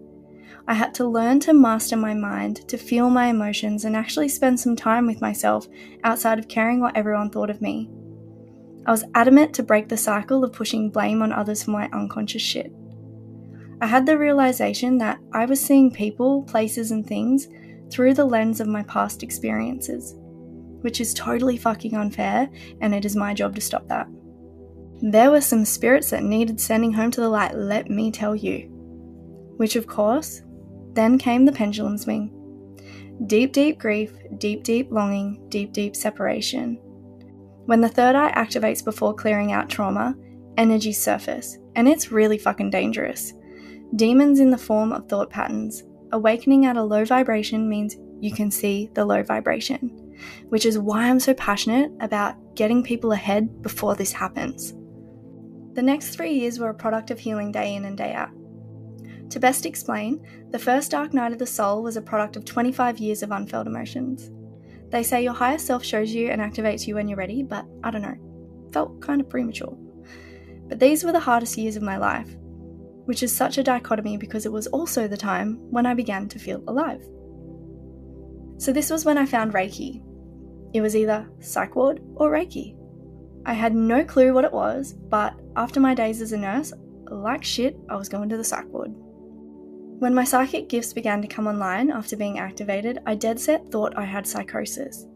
I 0.68 0.75
had 0.75 0.94
to 0.94 1.07
learn 1.07 1.40
to 1.40 1.53
master 1.53 1.96
my 1.96 2.14
mind, 2.14 2.68
to 2.68 2.79
feel 2.79 3.11
my 3.11 3.27
emotions, 3.27 3.85
and 3.85 3.96
actually 3.96 4.29
spend 4.29 4.61
some 4.61 4.77
time 4.77 5.07
with 5.07 5.20
myself 5.20 5.66
outside 6.05 6.38
of 6.38 6.48
caring 6.48 6.81
what 6.81 6.96
everyone 6.96 7.31
thought 7.31 7.51
of 7.51 7.61
me. 7.61 7.90
I 8.87 8.90
was 8.90 9.05
adamant 9.14 9.55
to 9.55 9.62
break 9.62 9.88
the 9.88 9.96
cycle 9.96 10.44
of 10.44 10.53
pushing 10.53 10.90
blame 10.90 11.22
on 11.22 11.33
others 11.33 11.62
for 11.62 11.70
my 11.72 11.88
unconscious 11.92 12.42
shit. 12.42 12.72
I 13.81 13.87
had 13.87 14.07
the 14.07 14.16
realization 14.16 14.98
that 14.98 15.18
I 15.33 15.44
was 15.44 15.61
seeing 15.61 15.90
people, 15.90 16.42
places, 16.44 16.92
and 16.92 17.05
things 17.05 17.48
through 17.90 18.14
the 18.14 18.25
lens 18.25 18.61
of 18.61 18.68
my 18.68 18.85
past 18.85 19.22
experiences, 19.25 20.14
which 20.83 21.01
is 21.01 21.12
totally 21.12 21.57
fucking 21.57 21.96
unfair, 21.96 22.48
and 22.81 22.94
it 22.94 23.05
is 23.05 23.16
my 23.16 23.35
job 23.35 23.57
to 23.57 23.61
stop 23.61 23.88
that. 23.88 24.07
There 25.01 25.33
were 25.33 25.40
some 25.40 25.64
spirits 25.64 26.11
that 26.11 26.22
needed 26.22 26.61
sending 26.61 26.92
home 26.92 27.11
to 27.11 27.20
the 27.20 27.29
light, 27.29 27.57
let 27.57 27.90
me 27.90 28.12
tell 28.12 28.37
you. 28.37 28.68
Which, 29.57 29.75
of 29.75 29.88
course, 29.88 30.42
then 30.94 31.18
came 31.18 31.44
the 31.44 31.52
pendulum 31.52 31.98
swing. 31.98 32.31
Deep, 33.26 33.52
deep 33.52 33.78
grief, 33.78 34.12
deep, 34.38 34.64
deep 34.64 34.90
longing, 34.90 35.44
deep, 35.48 35.72
deep 35.72 35.94
separation. 35.94 36.78
When 37.66 37.81
the 37.81 37.88
third 37.88 38.16
eye 38.16 38.33
activates 38.33 38.85
before 38.85 39.14
clearing 39.14 39.52
out 39.52 39.68
trauma, 39.68 40.16
energy 40.57 40.92
surface, 40.92 41.59
and 41.76 41.88
it's 41.88 42.12
really 42.12 42.38
fucking 42.38 42.70
dangerous. 42.70 43.33
Demons 43.96 44.40
in 44.40 44.50
the 44.50 44.59
form 44.59 44.92
of 44.92 45.09
thought 45.09 45.31
patterns. 45.31 45.85
Awakening 46.12 46.66
at 46.66 46.76
a 46.76 46.83
low 46.83 47.05
vibration 47.05 47.68
means 47.68 47.96
you 48.20 48.33
can 48.33 48.50
see 48.50 48.90
the 48.94 49.05
low 49.05 49.22
vibration, 49.22 50.14
which 50.48 50.66
is 50.66 50.78
why 50.78 51.09
I'm 51.09 51.20
so 51.20 51.35
passionate 51.35 51.92
about 52.00 52.37
getting 52.55 52.83
people 52.83 53.12
ahead 53.12 53.62
before 53.62 53.94
this 53.94 54.12
happens. 54.12 54.74
The 55.74 55.83
next 55.83 56.14
three 56.14 56.35
years 56.35 56.59
were 56.59 56.68
a 56.68 56.74
product 56.74 57.11
of 57.11 57.18
healing 57.18 57.52
day 57.52 57.74
in 57.74 57.85
and 57.85 57.96
day 57.96 58.12
out. 58.12 58.31
To 59.32 59.40
best 59.40 59.64
explain, 59.64 60.20
the 60.50 60.58
first 60.58 60.90
dark 60.90 61.14
night 61.14 61.32
of 61.32 61.38
the 61.38 61.46
soul 61.46 61.82
was 61.82 61.96
a 61.96 62.02
product 62.02 62.36
of 62.36 62.44
25 62.44 62.98
years 62.98 63.22
of 63.22 63.30
unfelt 63.30 63.66
emotions. 63.66 64.30
They 64.90 65.02
say 65.02 65.24
your 65.24 65.32
higher 65.32 65.56
self 65.56 65.82
shows 65.82 66.12
you 66.12 66.28
and 66.28 66.38
activates 66.38 66.86
you 66.86 66.96
when 66.96 67.08
you're 67.08 67.16
ready, 67.16 67.42
but 67.42 67.64
I 67.82 67.90
don't 67.90 68.02
know. 68.02 68.70
Felt 68.74 69.00
kind 69.00 69.22
of 69.22 69.30
premature. 69.30 69.74
But 70.68 70.80
these 70.80 71.02
were 71.02 71.12
the 71.12 71.18
hardest 71.18 71.56
years 71.56 71.76
of 71.76 71.82
my 71.82 71.96
life, 71.96 72.28
which 73.06 73.22
is 73.22 73.34
such 73.34 73.56
a 73.56 73.62
dichotomy 73.62 74.18
because 74.18 74.44
it 74.44 74.52
was 74.52 74.66
also 74.66 75.08
the 75.08 75.16
time 75.16 75.56
when 75.70 75.86
I 75.86 75.94
began 75.94 76.28
to 76.28 76.38
feel 76.38 76.62
alive. 76.68 77.02
So, 78.58 78.70
this 78.70 78.90
was 78.90 79.06
when 79.06 79.16
I 79.16 79.24
found 79.24 79.54
Reiki. 79.54 80.02
It 80.74 80.82
was 80.82 80.94
either 80.94 81.26
psych 81.40 81.74
ward 81.74 82.02
or 82.16 82.30
Reiki. 82.30 82.76
I 83.46 83.54
had 83.54 83.74
no 83.74 84.04
clue 84.04 84.34
what 84.34 84.44
it 84.44 84.52
was, 84.52 84.92
but 84.92 85.32
after 85.56 85.80
my 85.80 85.94
days 85.94 86.20
as 86.20 86.32
a 86.32 86.36
nurse, 86.36 86.74
like 87.10 87.42
shit, 87.42 87.78
I 87.88 87.96
was 87.96 88.10
going 88.10 88.28
to 88.28 88.36
the 88.36 88.44
psych 88.44 88.68
ward. 88.68 88.94
When 90.02 90.16
my 90.16 90.24
psychic 90.24 90.68
gifts 90.68 90.92
began 90.92 91.22
to 91.22 91.28
come 91.28 91.46
online 91.46 91.88
after 91.88 92.16
being 92.16 92.40
activated, 92.40 92.98
I 93.06 93.14
dead 93.14 93.38
set 93.38 93.70
thought 93.70 93.96
I 93.96 94.04
had 94.04 94.26
psychosis. 94.26 95.06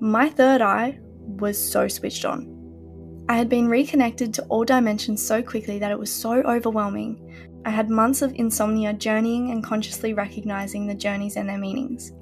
My 0.00 0.30
third 0.30 0.62
eye 0.62 0.98
was 1.20 1.58
so 1.58 1.88
switched 1.88 2.24
on. 2.24 3.26
I 3.28 3.36
had 3.36 3.50
been 3.50 3.68
reconnected 3.68 4.32
to 4.32 4.44
all 4.44 4.64
dimensions 4.64 5.22
so 5.22 5.42
quickly 5.42 5.78
that 5.78 5.90
it 5.90 5.98
was 5.98 6.10
so 6.10 6.36
overwhelming. 6.36 7.60
I 7.66 7.70
had 7.70 7.90
months 7.90 8.22
of 8.22 8.32
insomnia 8.36 8.94
journeying 8.94 9.50
and 9.50 9.62
consciously 9.62 10.14
recognizing 10.14 10.86
the 10.86 10.94
journeys 10.94 11.36
and 11.36 11.46
their 11.46 11.58
meanings. 11.58 12.12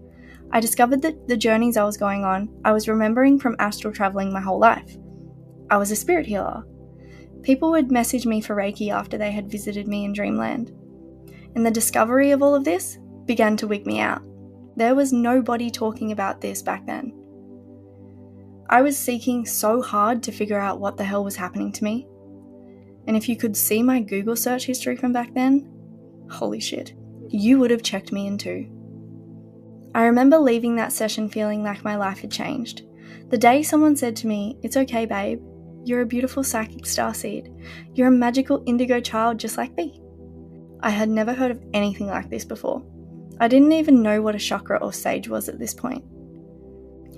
I 0.51 0.59
discovered 0.59 1.03
that 1.03 1.29
the 1.29 1.37
journeys 1.37 1.77
I 1.77 1.85
was 1.85 1.97
going 1.97 2.25
on, 2.25 2.49
I 2.65 2.73
was 2.73 2.89
remembering 2.89 3.39
from 3.39 3.55
astral 3.61 3.95
traveling 3.95 4.33
my 4.33 4.41
whole 4.41 4.59
life. 4.59 4.97
I 5.71 5.77
was 5.77 5.93
a 5.93 5.97
spirit 5.97 6.27
healer. 6.27 6.65
People 7.43 7.71
would 7.71 7.93
message 7.93 8.27
me 8.27 8.41
for 8.41 8.57
Reiki 8.57 8.93
after 8.93 9.17
they 9.17 9.31
had 9.31 9.49
visited 9.49 9.87
me 9.87 10.05
in 10.05 10.13
Dreamland 10.13 10.73
and 11.55 11.65
the 11.65 11.71
discovery 11.71 12.31
of 12.31 12.43
all 12.43 12.55
of 12.55 12.65
this 12.65 12.99
began 13.27 13.57
to 13.59 13.67
wig 13.67 13.87
me 13.87 14.01
out. 14.01 14.23
There 14.77 14.95
was 14.95 15.13
nobody 15.13 15.71
talking 15.71 16.13
about 16.13 16.41
this 16.41 16.63
back 16.63 16.87
then. 16.87 17.13
I 18.69 18.83
was 18.83 18.97
seeking 18.97 19.45
so 19.45 19.83
hard 19.83 20.23
to 20.23 20.33
figure 20.33 20.59
out 20.59 20.81
what 20.81 20.97
the 20.97 21.05
hell 21.05 21.25
was 21.25 21.37
happening 21.37 21.73
to 21.73 21.85
me. 21.85 22.07
And 23.07 23.17
if 23.17 23.29
you 23.29 23.37
could 23.37 23.57
see 23.57 23.83
my 23.83 24.01
Google 24.01 24.37
search 24.37 24.67
history 24.67 24.97
from 24.97 25.13
back 25.13 25.35
then, 25.35 25.69
holy 26.31 26.61
shit, 26.61 26.95
you 27.29 27.59
would 27.59 27.71
have 27.71 27.83
checked 27.83 28.13
me 28.13 28.27
in 28.27 28.39
too. 28.39 28.69
I 29.95 30.05
remember 30.05 30.39
leaving 30.39 30.77
that 30.77 30.93
session 30.93 31.29
feeling 31.29 31.65
like 31.65 31.83
my 31.83 31.97
life 31.97 32.21
had 32.21 32.31
changed. 32.31 32.83
The 33.31 33.39
day 33.39 33.63
someone 33.63 33.97
said 33.97 34.15
to 34.17 34.29
me, 34.29 34.57
It's 34.63 34.77
okay, 34.77 35.05
babe. 35.05 35.43
You're 35.85 36.03
a 36.03 36.07
beautiful 36.07 36.45
psychic 36.45 36.83
starseed. 36.83 37.53
You're 37.95 38.09
a 38.09 38.13
magical 38.13 38.63
indigo 38.67 39.01
child 39.01 39.39
just 39.39 39.57
like 39.57 39.77
me. 39.77 40.01
I 40.83 40.91
had 40.91 41.09
never 41.09 41.33
heard 41.33 41.51
of 41.51 41.63
anything 41.73 42.07
like 42.07 42.31
this 42.31 42.45
before. 42.45 42.83
I 43.39 43.49
didn't 43.49 43.73
even 43.73 44.03
know 44.03 44.21
what 44.23 44.35
a 44.35 44.39
chakra 44.39 44.79
or 44.79 44.93
sage 44.93 45.29
was 45.29 45.49
at 45.49 45.59
this 45.59 45.75
point. 45.75 46.05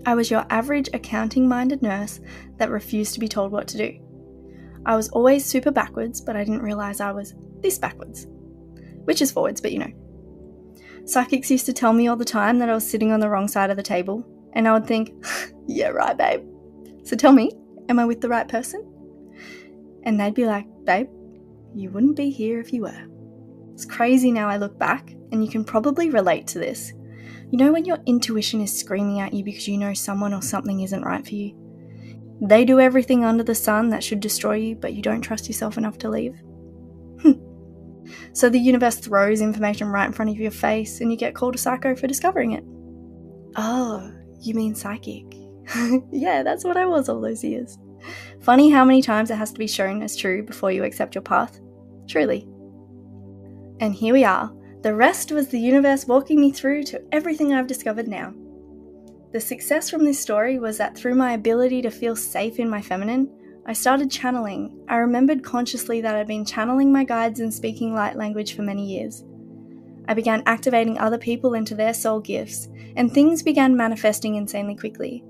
I 0.04 0.14
was 0.14 0.30
your 0.30 0.44
average 0.50 0.88
accounting 0.92 1.48
minded 1.48 1.82
nurse 1.82 2.20
that 2.58 2.70
refused 2.70 3.14
to 3.14 3.20
be 3.20 3.28
told 3.28 3.52
what 3.52 3.68
to 3.68 3.78
do. 3.78 3.98
I 4.84 4.96
was 4.96 5.08
always 5.10 5.44
super 5.44 5.70
backwards, 5.70 6.20
but 6.20 6.36
I 6.36 6.44
didn't 6.44 6.62
realise 6.62 7.00
I 7.00 7.12
was 7.12 7.34
this 7.60 7.78
backwards. 7.78 8.26
Which 9.04 9.22
is 9.22 9.30
forwards, 9.30 9.60
but 9.60 9.72
you 9.72 9.78
know. 9.78 9.92
Psychics 11.04 11.50
used 11.50 11.66
to 11.66 11.72
tell 11.72 11.92
me 11.92 12.08
all 12.08 12.16
the 12.16 12.24
time 12.24 12.58
that 12.58 12.68
I 12.68 12.74
was 12.74 12.88
sitting 12.88 13.12
on 13.12 13.20
the 13.20 13.28
wrong 13.28 13.48
side 13.48 13.70
of 13.70 13.76
the 13.76 13.82
table, 13.82 14.26
and 14.54 14.66
I 14.66 14.72
would 14.72 14.86
think, 14.86 15.12
yeah, 15.66 15.88
right, 15.88 16.16
babe. 16.16 16.44
So 17.04 17.16
tell 17.16 17.32
me, 17.32 17.52
am 17.88 17.98
I 17.98 18.04
with 18.04 18.20
the 18.20 18.28
right 18.28 18.46
person? 18.46 18.88
And 20.04 20.20
they'd 20.20 20.34
be 20.34 20.46
like, 20.46 20.66
babe, 20.84 21.08
you 21.74 21.90
wouldn't 21.90 22.16
be 22.16 22.30
here 22.30 22.60
if 22.60 22.72
you 22.72 22.82
were. 22.82 23.11
It's 23.72 23.84
crazy 23.84 24.30
now 24.30 24.48
I 24.48 24.56
look 24.56 24.78
back, 24.78 25.10
and 25.32 25.44
you 25.44 25.50
can 25.50 25.64
probably 25.64 26.10
relate 26.10 26.46
to 26.48 26.58
this. 26.58 26.92
You 27.50 27.58
know 27.58 27.72
when 27.72 27.84
your 27.84 27.98
intuition 28.06 28.60
is 28.60 28.78
screaming 28.78 29.20
at 29.20 29.34
you 29.34 29.44
because 29.44 29.68
you 29.68 29.76
know 29.78 29.94
someone 29.94 30.32
or 30.32 30.42
something 30.42 30.80
isn't 30.80 31.02
right 31.02 31.26
for 31.26 31.34
you? 31.34 31.54
They 32.40 32.64
do 32.64 32.80
everything 32.80 33.24
under 33.24 33.44
the 33.44 33.54
sun 33.54 33.90
that 33.90 34.02
should 34.02 34.20
destroy 34.20 34.56
you, 34.56 34.74
but 34.74 34.94
you 34.94 35.02
don't 35.02 35.20
trust 35.20 35.48
yourself 35.48 35.78
enough 35.78 35.98
to 35.98 36.10
leave? 36.10 36.34
Hmm. 37.20 37.32
so 38.32 38.48
the 38.48 38.58
universe 38.58 38.96
throws 38.96 39.40
information 39.40 39.88
right 39.88 40.06
in 40.06 40.12
front 40.12 40.30
of 40.30 40.38
your 40.38 40.50
face, 40.50 41.00
and 41.00 41.10
you 41.10 41.16
get 41.16 41.34
called 41.34 41.54
a 41.54 41.58
psycho 41.58 41.94
for 41.94 42.06
discovering 42.06 42.52
it. 42.52 42.64
Oh, 43.56 44.12
you 44.40 44.54
mean 44.54 44.74
psychic? 44.74 45.24
yeah, 46.10 46.42
that's 46.42 46.64
what 46.64 46.76
I 46.76 46.86
was 46.86 47.08
all 47.08 47.20
those 47.20 47.44
years. 47.44 47.78
Funny 48.40 48.70
how 48.70 48.84
many 48.84 49.02
times 49.02 49.30
it 49.30 49.36
has 49.36 49.52
to 49.52 49.58
be 49.58 49.68
shown 49.68 50.02
as 50.02 50.16
true 50.16 50.42
before 50.42 50.72
you 50.72 50.84
accept 50.84 51.14
your 51.14 51.22
path. 51.22 51.60
Truly. 52.08 52.48
And 53.82 53.92
here 53.92 54.14
we 54.14 54.22
are. 54.22 54.48
The 54.82 54.94
rest 54.94 55.32
was 55.32 55.48
the 55.48 55.58
universe 55.58 56.06
walking 56.06 56.40
me 56.40 56.52
through 56.52 56.84
to 56.84 57.02
everything 57.10 57.52
I've 57.52 57.66
discovered 57.66 58.06
now. 58.06 58.32
The 59.32 59.40
success 59.40 59.90
from 59.90 60.04
this 60.04 60.20
story 60.20 60.60
was 60.60 60.78
that 60.78 60.96
through 60.96 61.16
my 61.16 61.32
ability 61.32 61.82
to 61.82 61.90
feel 61.90 62.14
safe 62.14 62.60
in 62.60 62.70
my 62.70 62.80
feminine, 62.80 63.28
I 63.66 63.72
started 63.72 64.08
channeling. 64.08 64.84
I 64.88 64.98
remembered 64.98 65.42
consciously 65.42 66.00
that 66.00 66.14
I'd 66.14 66.28
been 66.28 66.44
channeling 66.44 66.92
my 66.92 67.02
guides 67.02 67.40
and 67.40 67.52
speaking 67.52 67.92
light 67.92 68.14
language 68.14 68.54
for 68.54 68.62
many 68.62 68.86
years. 68.86 69.24
I 70.06 70.14
began 70.14 70.44
activating 70.46 71.00
other 71.00 71.18
people 71.18 71.54
into 71.54 71.74
their 71.74 71.92
soul 71.92 72.20
gifts, 72.20 72.68
and 72.94 73.10
things 73.12 73.42
began 73.42 73.76
manifesting 73.76 74.36
insanely 74.36 74.76
quickly. 74.76 75.24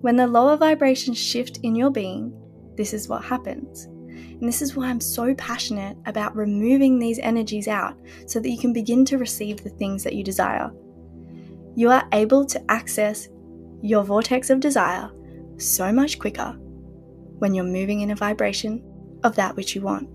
When 0.00 0.16
the 0.16 0.26
lower 0.26 0.56
vibrations 0.56 1.18
shift 1.18 1.58
in 1.62 1.74
your 1.74 1.90
being, 1.90 2.32
this 2.78 2.94
is 2.94 3.06
what 3.06 3.22
happens. 3.22 3.86
And 4.40 4.48
this 4.48 4.60
is 4.60 4.76
why 4.76 4.88
I'm 4.88 5.00
so 5.00 5.34
passionate 5.34 5.96
about 6.04 6.36
removing 6.36 6.98
these 6.98 7.18
energies 7.18 7.68
out 7.68 7.96
so 8.26 8.38
that 8.38 8.50
you 8.50 8.58
can 8.58 8.72
begin 8.72 9.04
to 9.06 9.18
receive 9.18 9.62
the 9.62 9.70
things 9.70 10.04
that 10.04 10.14
you 10.14 10.22
desire. 10.22 10.70
You 11.74 11.90
are 11.90 12.06
able 12.12 12.44
to 12.46 12.70
access 12.70 13.28
your 13.82 14.04
vortex 14.04 14.50
of 14.50 14.60
desire 14.60 15.10
so 15.58 15.90
much 15.90 16.18
quicker 16.18 16.52
when 17.38 17.54
you're 17.54 17.64
moving 17.64 18.00
in 18.00 18.10
a 18.10 18.16
vibration 18.16 18.82
of 19.24 19.36
that 19.36 19.56
which 19.56 19.74
you 19.74 19.80
want. 19.80 20.08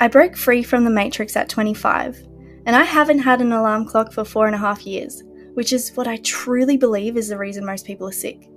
I 0.00 0.08
broke 0.08 0.36
free 0.36 0.64
from 0.64 0.84
the 0.84 0.90
matrix 0.90 1.36
at 1.36 1.48
25, 1.48 2.26
and 2.66 2.74
I 2.74 2.82
haven't 2.82 3.20
had 3.20 3.40
an 3.40 3.52
alarm 3.52 3.86
clock 3.86 4.12
for 4.12 4.24
four 4.24 4.46
and 4.46 4.54
a 4.54 4.58
half 4.58 4.84
years, 4.84 5.22
which 5.54 5.72
is 5.72 5.92
what 5.94 6.08
I 6.08 6.16
truly 6.18 6.76
believe 6.76 7.16
is 7.16 7.28
the 7.28 7.38
reason 7.38 7.64
most 7.64 7.86
people 7.86 8.08
are 8.08 8.12
sick. 8.12 8.48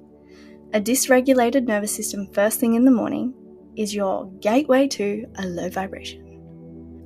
A 0.73 0.82
dysregulated 0.82 1.67
nervous 1.67 1.95
system 1.95 2.28
first 2.34 2.60
thing 2.60 2.73
in 2.73 2.84
the 2.84 2.91
morning 2.91 3.34
is 3.77 3.93
your 3.93 4.31
gateway 4.39 4.88
to 4.89 5.25
a 5.38 5.45
low 5.45 5.69
vibration. 5.69 6.21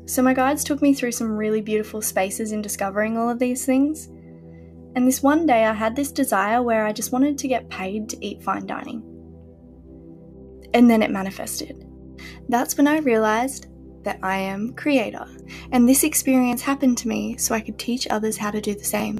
So, 0.05 0.23
my 0.23 0.33
guides 0.33 0.63
took 0.63 0.81
me 0.81 0.93
through 0.93 1.11
some 1.11 1.37
really 1.37 1.61
beautiful 1.61 2.01
spaces 2.01 2.51
in 2.51 2.61
discovering 2.61 3.17
all 3.17 3.29
of 3.29 3.39
these 3.39 3.65
things. 3.65 4.07
And 4.95 5.07
this 5.07 5.21
one 5.21 5.45
day, 5.45 5.65
I 5.65 5.73
had 5.73 5.95
this 5.95 6.11
desire 6.11 6.63
where 6.63 6.85
I 6.85 6.93
just 6.93 7.11
wanted 7.11 7.37
to 7.37 7.47
get 7.47 7.69
paid 7.69 8.09
to 8.09 8.25
eat 8.25 8.41
fine 8.41 8.65
dining. 8.65 9.03
And 10.73 10.89
then 10.89 11.03
it 11.03 11.11
manifested. 11.11 11.85
That's 12.47 12.75
when 12.75 12.87
I 12.87 12.99
realized 12.99 13.67
that 14.03 14.19
I 14.23 14.37
am 14.37 14.73
creator, 14.73 15.25
and 15.71 15.87
this 15.87 16.03
experience 16.03 16.61
happened 16.61 16.97
to 16.99 17.07
me 17.07 17.37
so 17.37 17.53
I 17.53 17.61
could 17.61 17.77
teach 17.77 18.07
others 18.09 18.37
how 18.37 18.51
to 18.51 18.61
do 18.61 18.73
the 18.73 18.83
same. 18.83 19.19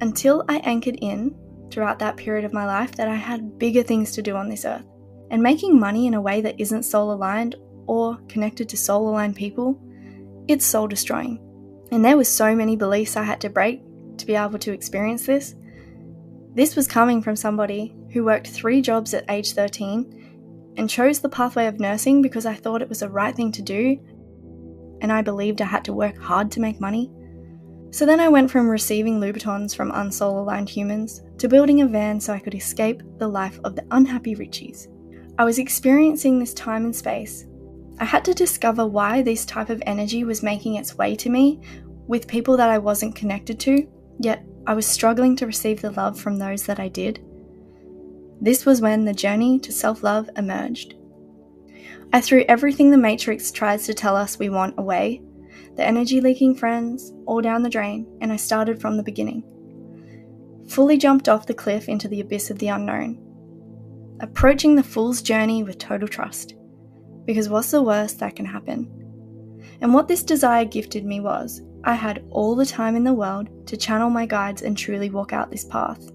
Until 0.00 0.44
I 0.48 0.58
anchored 0.58 0.98
in 1.00 1.34
throughout 1.70 1.98
that 1.98 2.16
period 2.16 2.44
of 2.44 2.52
my 2.52 2.64
life 2.64 2.92
that 2.92 3.08
I 3.08 3.14
had 3.16 3.58
bigger 3.58 3.82
things 3.82 4.12
to 4.12 4.22
do 4.22 4.36
on 4.36 4.48
this 4.48 4.64
earth. 4.64 4.84
And 5.30 5.42
making 5.42 5.78
money 5.78 6.06
in 6.06 6.14
a 6.14 6.20
way 6.20 6.40
that 6.40 6.58
isn't 6.58 6.84
soul 6.84 7.12
aligned 7.12 7.56
or 7.86 8.18
connected 8.28 8.68
to 8.70 8.76
soul 8.76 9.08
aligned 9.08 9.36
people, 9.36 9.80
it's 10.46 10.64
soul 10.64 10.86
destroying. 10.88 11.44
And 11.90 12.04
there 12.04 12.16
were 12.16 12.24
so 12.24 12.54
many 12.54 12.76
beliefs 12.76 13.16
I 13.16 13.22
had 13.22 13.40
to 13.42 13.50
break 13.50 13.82
to 14.18 14.26
be 14.26 14.34
able 14.34 14.58
to 14.58 14.72
experience 14.72 15.26
this. 15.26 15.54
This 16.54 16.76
was 16.76 16.86
coming 16.86 17.22
from 17.22 17.36
somebody 17.36 17.94
who 18.12 18.24
worked 18.24 18.48
three 18.48 18.80
jobs 18.80 19.14
at 19.14 19.30
age 19.30 19.52
13 19.52 20.74
and 20.76 20.88
chose 20.88 21.20
the 21.20 21.28
pathway 21.28 21.66
of 21.66 21.80
nursing 21.80 22.22
because 22.22 22.46
I 22.46 22.54
thought 22.54 22.82
it 22.82 22.88
was 22.88 23.00
the 23.00 23.08
right 23.08 23.34
thing 23.34 23.52
to 23.52 23.62
do 23.62 23.98
and 25.00 25.12
I 25.12 25.22
believed 25.22 25.62
I 25.62 25.66
had 25.66 25.84
to 25.84 25.92
work 25.92 26.18
hard 26.18 26.50
to 26.52 26.60
make 26.60 26.80
money. 26.80 27.10
So 27.90 28.04
then 28.04 28.20
I 28.20 28.28
went 28.28 28.50
from 28.50 28.68
receiving 28.68 29.20
Louboutins 29.20 29.74
from 29.74 29.92
unsoul 29.92 30.40
aligned 30.40 30.68
humans 30.68 31.22
to 31.38 31.48
building 31.48 31.80
a 31.80 31.86
van 31.86 32.20
so 32.20 32.32
I 32.32 32.38
could 32.38 32.54
escape 32.54 33.02
the 33.18 33.28
life 33.28 33.58
of 33.64 33.76
the 33.76 33.86
unhappy 33.90 34.34
Richies. 34.34 34.88
I 35.38 35.44
was 35.44 35.60
experiencing 35.60 36.40
this 36.40 36.52
time 36.52 36.84
and 36.84 36.94
space. 36.94 37.46
I 38.00 38.04
had 38.04 38.24
to 38.24 38.34
discover 38.34 38.84
why 38.84 39.22
this 39.22 39.46
type 39.46 39.70
of 39.70 39.80
energy 39.86 40.24
was 40.24 40.42
making 40.42 40.74
its 40.74 40.98
way 40.98 41.14
to 41.14 41.30
me 41.30 41.60
with 42.08 42.26
people 42.26 42.56
that 42.56 42.70
I 42.70 42.78
wasn't 42.78 43.14
connected 43.14 43.60
to, 43.60 43.86
yet 44.18 44.44
I 44.66 44.74
was 44.74 44.84
struggling 44.84 45.36
to 45.36 45.46
receive 45.46 45.80
the 45.80 45.92
love 45.92 46.18
from 46.18 46.36
those 46.36 46.64
that 46.64 46.80
I 46.80 46.88
did. 46.88 47.24
This 48.40 48.66
was 48.66 48.80
when 48.80 49.04
the 49.04 49.12
journey 49.12 49.60
to 49.60 49.70
self 49.70 50.02
love 50.02 50.28
emerged. 50.36 50.94
I 52.12 52.20
threw 52.20 52.44
everything 52.48 52.90
the 52.90 52.98
Matrix 52.98 53.52
tries 53.52 53.86
to 53.86 53.94
tell 53.94 54.16
us 54.16 54.40
we 54.40 54.48
want 54.48 54.74
away 54.76 55.22
the 55.76 55.84
energy 55.84 56.20
leaking 56.20 56.56
friends, 56.56 57.12
all 57.26 57.40
down 57.40 57.62
the 57.62 57.70
drain, 57.70 58.04
and 58.20 58.32
I 58.32 58.36
started 58.36 58.80
from 58.80 58.96
the 58.96 59.04
beginning. 59.04 59.44
Fully 60.68 60.98
jumped 60.98 61.28
off 61.28 61.46
the 61.46 61.54
cliff 61.54 61.88
into 61.88 62.08
the 62.08 62.20
abyss 62.20 62.50
of 62.50 62.58
the 62.58 62.66
unknown. 62.66 63.27
Approaching 64.20 64.74
the 64.74 64.82
fool's 64.82 65.22
journey 65.22 65.62
with 65.62 65.78
total 65.78 66.08
trust. 66.08 66.54
Because 67.24 67.48
what's 67.48 67.70
the 67.70 67.82
worst 67.82 68.18
that 68.18 68.34
can 68.34 68.46
happen? 68.46 68.90
And 69.80 69.94
what 69.94 70.08
this 70.08 70.24
desire 70.24 70.64
gifted 70.64 71.04
me 71.04 71.20
was 71.20 71.62
I 71.84 71.94
had 71.94 72.24
all 72.30 72.56
the 72.56 72.66
time 72.66 72.96
in 72.96 73.04
the 73.04 73.12
world 73.12 73.48
to 73.68 73.76
channel 73.76 74.10
my 74.10 74.26
guides 74.26 74.62
and 74.62 74.76
truly 74.76 75.08
walk 75.08 75.32
out 75.32 75.50
this 75.50 75.64
path. 75.64 76.10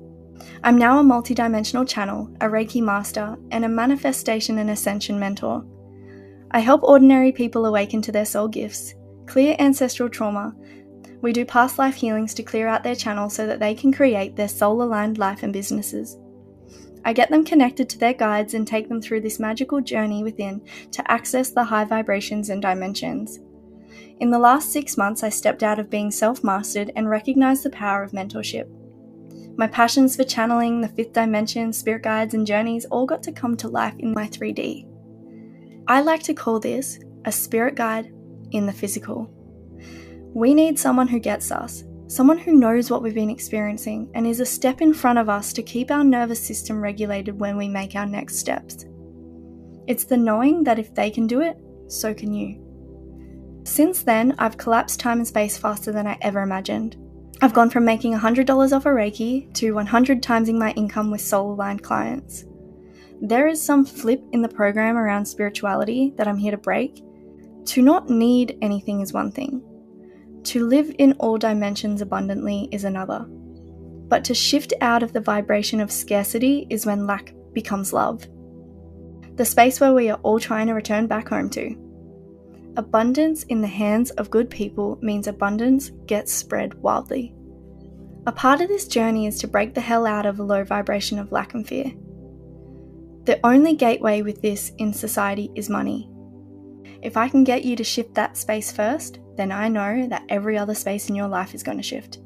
I'm 0.66 0.78
now 0.78 1.00
a 1.00 1.04
multidimensional 1.04 1.88
channel, 1.88 2.30
a 2.42 2.48
Reiki 2.48 2.82
master, 2.82 3.38
and 3.52 3.63
a 3.63 3.70
manifestation 3.70 4.58
and 4.58 4.70
ascension 4.70 5.18
mentor. 5.18 5.66
I 6.52 6.60
help 6.60 6.84
ordinary 6.84 7.32
people 7.32 7.66
awaken 7.66 8.02
to 8.02 8.12
their 8.12 8.26
soul 8.26 8.50
gifts, 8.50 8.94
clear 9.28 9.56
ancestral 9.60 10.10
trauma. 10.10 10.54
We 11.22 11.32
do 11.32 11.46
past 11.46 11.80
life 11.80 11.96
healings 11.96 12.34
to 12.34 12.44
clear 12.44 12.68
out 12.68 12.84
their 12.84 12.96
channel 12.96 13.30
so 13.30 13.48
that 13.48 13.62
they 13.62 13.74
can 13.74 13.94
create 13.94 14.36
their 14.36 14.50
soul 14.50 14.84
aligned 14.84 15.18
life 15.18 15.42
and 15.42 15.54
businesses. 15.54 16.18
I 17.06 17.13
get 17.13 17.30
them 17.30 17.44
connected 17.44 17.89
to 17.89 17.98
their 17.98 18.13
guides 18.13 18.54
and 18.54 18.68
take 18.68 18.88
them 18.88 19.02
through 19.02 19.22
this 19.22 19.39
magical 19.39 19.82
journey 19.82 20.24
within 20.24 20.62
to 20.92 21.12
access 21.12 21.50
the 21.50 21.63
high 21.63 21.86
vibrations 21.86 22.50
and 22.50 22.62
dimensions. 22.62 23.39
In 24.20 24.30
the 24.30 24.39
last 24.39 24.72
six 24.72 24.98
months, 24.98 25.24
I 25.24 25.30
stepped 25.30 25.63
out 25.63 25.80
of 25.80 25.89
being 25.89 26.12
self 26.12 26.44
mastered 26.44 26.92
and 26.96 27.10
recognized 27.10 27.63
the 27.63 27.70
power 27.70 28.04
of 28.04 28.12
mentorship. 28.12 28.70
My 29.58 29.68
passions 29.68 30.16
for 30.16 30.24
channeling, 30.24 30.82
the 30.82 30.88
fifth 30.88 31.13
dimension, 31.13 31.74
spirit 31.74 32.04
guides, 32.04 32.34
and 32.34 32.48
journeys 32.48 32.86
all 32.86 33.06
got 33.06 33.22
to 33.24 33.32
come 33.32 33.56
to 33.58 33.68
life 33.68 33.96
in 34.00 34.13
my 34.13 34.28
3D. 34.28 34.88
I 35.88 36.02
like 36.02 36.24
to 36.24 36.34
call 36.34 36.60
this 36.60 37.00
a 37.26 37.32
spirit 37.32 37.76
guide 37.76 38.12
in 38.52 38.66
the 38.66 38.74
physical. 38.74 39.30
We 40.34 40.54
need 40.54 40.80
someone 40.80 41.08
who 41.08 41.20
gets 41.20 41.52
us, 41.52 41.84
someone 42.08 42.38
who 42.38 42.54
knows 42.54 42.89
what 42.89 43.02
we've 43.02 43.13
been 43.13 43.30
experiencing 43.30 44.10
and 44.13 44.28
is 44.28 44.39
a 44.39 44.46
step 44.46 44.82
in 44.82 44.94
front 44.94 45.20
of 45.20 45.30
us 45.30 45.54
to 45.54 45.63
keep 45.63 45.92
our 45.92 46.04
nervous 46.04 46.46
system 46.46 46.82
regulated 46.82 47.39
when 47.39 47.58
we 47.58 47.68
make 47.68 47.96
our 47.96 48.06
next 48.06 48.38
steps. 48.38 48.86
It's 49.88 50.06
the 50.06 50.18
knowing 50.18 50.63
that 50.63 50.80
if 50.80 50.94
they 50.94 51.10
can 51.10 51.28
do 51.28 51.42
it, 51.42 51.58
so 51.88 52.13
can 52.13 52.34
you. 52.34 52.60
Since 53.66 54.04
then, 54.04 54.36
I've 54.39 54.58
collapsed 54.58 55.00
time 55.00 55.20
and 55.20 55.28
space 55.28 55.58
faster 55.58 55.92
than 55.92 56.08
I 56.08 56.18
ever 56.22 56.42
imagined. 56.42 56.98
I've 57.42 57.54
gone 57.54 57.70
from 57.70 57.86
making 57.86 58.13
$100 58.13 58.74
off 58.74 58.86
a 58.86 58.89
Reiki 58.89 59.54
to 59.56 59.74
100 59.74 60.22
timesing 60.22 60.58
my 60.58 60.72
income 60.72 61.12
with 61.12 61.22
soul 61.22 61.54
aligned 61.54 61.84
clients. 61.84 62.46
There 63.22 63.48
is 63.48 63.62
some 63.62 63.86
flip 63.86 64.22
in 64.32 64.42
the 64.42 64.50
program 64.50 64.98
around 64.98 65.26
spirituality 65.26 66.13
that 66.18 66.28
I'm 66.28 66.38
here 66.38 66.52
to 66.52 66.58
break. 66.58 67.04
To 67.66 67.82
not 67.82 68.10
need 68.10 68.58
anything 68.62 69.02
is 69.02 69.13
one 69.13 69.32
thing, 69.32 69.62
to 70.46 70.66
live 70.66 70.94
in 71.00 71.14
all 71.14 71.38
dimensions 71.38 72.02
abundantly 72.02 72.68
is 72.72 72.84
another. 72.84 73.26
But 74.08 74.24
to 74.26 74.34
shift 74.34 74.74
out 74.82 75.04
of 75.04 75.14
the 75.14 75.22
vibration 75.22 75.80
of 75.80 75.92
scarcity 75.92 76.68
is 76.70 76.86
when 76.86 77.08
lack 77.08 77.34
becomes 77.54 77.94
love. 77.94 78.28
The 79.36 79.46
space 79.46 79.80
where 79.80 79.94
we 79.94 80.10
are 80.10 80.20
all 80.24 80.40
trying 80.40 80.68
to 80.68 80.74
return 80.74 81.08
back 81.08 81.30
home 81.30 81.50
to. 81.52 81.76
Abundance 82.76 83.44
in 83.44 83.62
the 83.62 83.68
hands 83.68 84.12
of 84.12 84.30
good 84.30 84.50
people 84.50 85.00
means 85.02 85.28
abundance 85.28 85.92
gets 86.06 86.34
spread 86.34 86.74
wildly. 86.76 87.34
A 88.26 88.32
part 88.32 88.62
of 88.62 88.68
this 88.68 88.88
journey 88.88 89.28
is 89.28 89.40
to 89.40 89.48
break 89.48 89.74
the 89.74 89.82
hell 89.82 90.06
out 90.06 90.26
of 90.26 90.40
a 90.40 90.44
low 90.44 90.64
vibration 90.64 91.20
of 91.20 91.32
lack 91.32 91.54
and 91.54 91.68
fear. 91.68 91.92
The 93.26 93.40
only 93.44 93.76
gateway 93.76 94.22
with 94.22 94.42
this 94.42 94.72
in 94.78 94.94
society 94.94 95.52
is 95.56 95.70
money. 95.70 96.10
If 97.02 97.18
I 97.18 97.28
can 97.28 97.44
get 97.44 97.64
you 97.64 97.76
to 97.76 97.84
shift 97.84 98.16
that 98.16 98.38
space 98.38 98.72
first, 98.72 99.20
then 99.36 99.52
I 99.52 99.67
know 99.67 100.08
that 100.08 100.24
every 100.30 100.58
other 100.58 100.76
space 100.76 101.10
in 101.10 101.15
your 101.15 101.28
life 101.28 101.54
is 101.54 101.63
going 101.63 101.78
to 101.78 101.84
shift. 101.84 102.19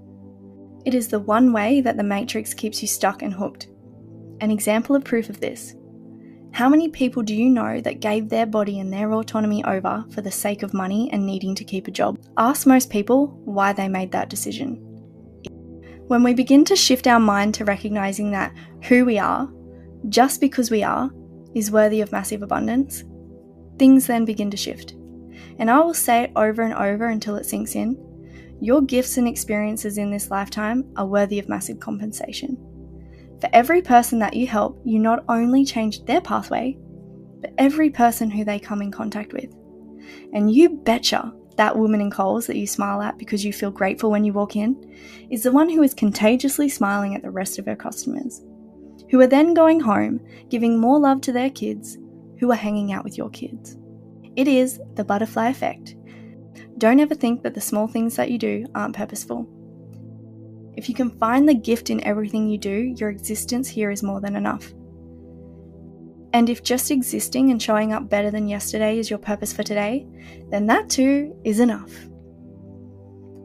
It 0.86 0.94
is 0.94 1.08
the 1.08 1.20
one 1.20 1.54
way 1.54 1.82
that 1.82 1.98
the 1.98 2.04
Matrix 2.04 2.54
keeps 2.54 2.82
you 2.82 2.88
stuck 2.88 3.22
and 3.22 3.34
hooked. 3.34 3.68
An 4.40 4.52
example 4.52 4.96
of 4.96 5.04
proof 5.04 5.30
of 5.30 5.40
this 5.40 5.76
how 6.58 6.68
many 6.68 6.90
people 6.90 7.22
do 7.22 7.36
you 7.36 7.52
know 7.52 7.80
that 7.82 8.00
gave 8.00 8.30
their 8.30 8.48
body 8.48 8.80
and 8.80 8.92
their 8.92 9.14
autonomy 9.14 9.64
over 9.66 10.04
for 10.10 10.22
the 10.22 10.32
sake 10.32 10.64
of 10.64 10.74
money 10.74 11.08
and 11.14 11.24
needing 11.24 11.54
to 11.54 11.64
keep 11.64 11.88
a 11.88 11.92
job? 11.92 12.18
Ask 12.36 12.66
most 12.66 12.90
people 12.90 13.28
why 13.46 13.74
they 13.74 13.88
made 13.88 14.12
that 14.14 14.30
decision. 14.30 14.78
When 16.08 16.24
we 16.24 16.34
begin 16.34 16.66
to 16.66 16.76
shift 16.76 17.06
our 17.06 17.20
mind 17.20 17.54
to 17.56 17.66
recognizing 17.66 18.32
that 18.32 18.56
who 18.86 19.06
we 19.06 19.20
are, 19.20 19.48
just 20.10 20.42
because 20.42 20.72
we 20.72 20.82
are, 20.82 21.12
is 21.54 21.70
worthy 21.70 22.02
of 22.02 22.12
massive 22.12 22.42
abundance, 22.42 23.04
things 23.78 24.08
then 24.08 24.26
begin 24.26 24.50
to 24.50 24.58
shift. 24.58 24.96
And 25.60 25.70
I 25.70 25.80
will 25.80 25.94
say 25.94 26.24
it 26.24 26.32
over 26.36 26.62
and 26.62 26.74
over 26.74 27.08
until 27.08 27.36
it 27.36 27.46
sinks 27.46 27.76
in. 27.76 27.98
Your 28.62 28.82
gifts 28.82 29.18
and 29.18 29.28
experiences 29.28 29.98
in 29.98 30.12
this 30.12 30.32
lifetime 30.32 30.86
are 30.96 31.06
worthy 31.06 31.40
of 31.40 31.50
massive 31.50 31.80
compensation. 31.80 32.58
For 33.40 33.50
every 33.54 33.82
person 33.82 34.20
that 34.20 34.36
you 34.36 34.48
help, 34.48 34.82
you 34.84 35.00
not 35.00 35.24
only 35.30 35.64
change 35.64 36.06
their 36.06 36.22
pathway, 36.22 36.78
but 37.40 37.54
every 37.58 37.90
person 37.90 38.32
who 38.32 38.44
they 38.44 38.60
come 38.60 38.82
in 38.82 38.92
contact 38.92 39.34
with. 39.34 39.54
And 40.34 40.52
you 40.52 40.70
betcha 40.70 41.34
that 41.58 41.78
woman 41.78 42.02
in 42.02 42.10
Coles 42.10 42.48
that 42.48 42.58
you 42.58 42.66
smile 42.66 43.02
at 43.02 43.18
because 43.18 43.44
you 43.44 43.52
feel 43.52 43.72
grateful 43.72 44.10
when 44.10 44.24
you 44.24 44.34
walk 44.34 44.56
in 44.56 44.96
is 45.30 45.44
the 45.44 45.52
one 45.52 45.70
who 45.70 45.84
is 45.84 45.94
contagiously 45.94 46.70
smiling 46.70 47.16
at 47.16 47.22
the 47.22 47.32
rest 47.32 47.60
of 47.60 47.66
her 47.66 47.76
customers, 47.76 48.42
who 49.10 49.20
are 49.20 49.28
then 49.28 49.54
going 49.54 49.80
home 49.80 50.20
giving 50.50 50.80
more 50.80 51.00
love 51.00 51.22
to 51.22 51.32
their 51.32 51.50
kids 51.50 51.98
who 52.40 52.52
are 52.52 52.56
hanging 52.56 52.92
out 52.92 53.04
with 53.04 53.18
your 53.18 53.30
kids. 53.30 53.78
It 54.38 54.48
is 54.48 54.80
the 54.94 55.04
butterfly 55.04 55.50
effect. 55.50 55.96
Don't 56.78 57.00
ever 57.00 57.16
think 57.16 57.42
that 57.42 57.56
the 57.56 57.60
small 57.60 57.88
things 57.88 58.16
that 58.18 58.30
you 58.30 58.38
do 58.38 58.68
aren't 58.76 58.96
purposeful. 58.96 59.50
If 60.78 60.88
you 60.88 60.94
can 60.94 61.10
find 61.10 61.50
the 61.50 61.56
gift 61.56 61.90
in 61.90 62.04
everything 62.04 62.48
you 62.48 62.60
do, 62.60 62.94
your 62.98 63.10
existence 63.10 63.68
here 63.68 63.90
is 63.90 64.04
more 64.04 64.22
than 64.22 64.36
enough. 64.36 64.72
And 66.34 66.52
if 66.52 66.62
just 66.62 66.92
existing 66.92 67.50
and 67.50 67.60
showing 67.60 67.94
up 67.94 68.10
better 68.10 68.30
than 68.30 68.48
yesterday 68.48 69.00
is 69.00 69.10
your 69.10 69.18
purpose 69.18 69.52
for 69.52 69.64
today, 69.64 70.06
then 70.52 70.68
that 70.68 70.88
too 70.88 71.36
is 71.44 71.60
enough. 71.60 71.92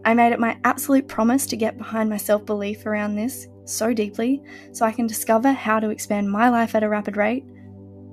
I 0.04 0.12
made 0.12 0.34
it 0.34 0.40
my 0.40 0.58
absolute 0.64 1.08
promise 1.08 1.46
to 1.46 1.56
get 1.56 1.78
behind 1.78 2.10
my 2.10 2.18
self 2.18 2.44
belief 2.44 2.84
around 2.84 3.14
this 3.14 3.48
so 3.64 3.94
deeply 3.94 4.42
so 4.72 4.84
I 4.84 4.92
can 4.92 5.06
discover 5.06 5.52
how 5.52 5.80
to 5.80 5.88
expand 5.88 6.30
my 6.30 6.50
life 6.50 6.74
at 6.74 6.82
a 6.82 6.88
rapid 6.88 7.16
rate 7.16 7.46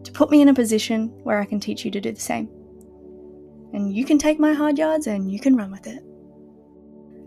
to 0.05 0.13
put 0.13 0.31
me 0.31 0.41
in 0.41 0.47
a 0.47 0.53
position 0.53 1.09
where 1.23 1.41
I 1.41 1.45
can 1.45 1.59
teach 1.59 1.83
you 1.83 1.91
to 1.91 1.99
do 1.99 2.13
the 2.13 2.21
same. 2.21 2.49
And 3.73 3.93
you 3.93 4.05
can 4.05 4.17
take 4.17 4.39
my 4.39 4.53
hard 4.53 4.77
yards 4.77 5.07
and 5.07 5.31
you 5.31 5.39
can 5.39 5.55
run 5.55 5.71
with 5.71 5.87
it. 5.87 6.03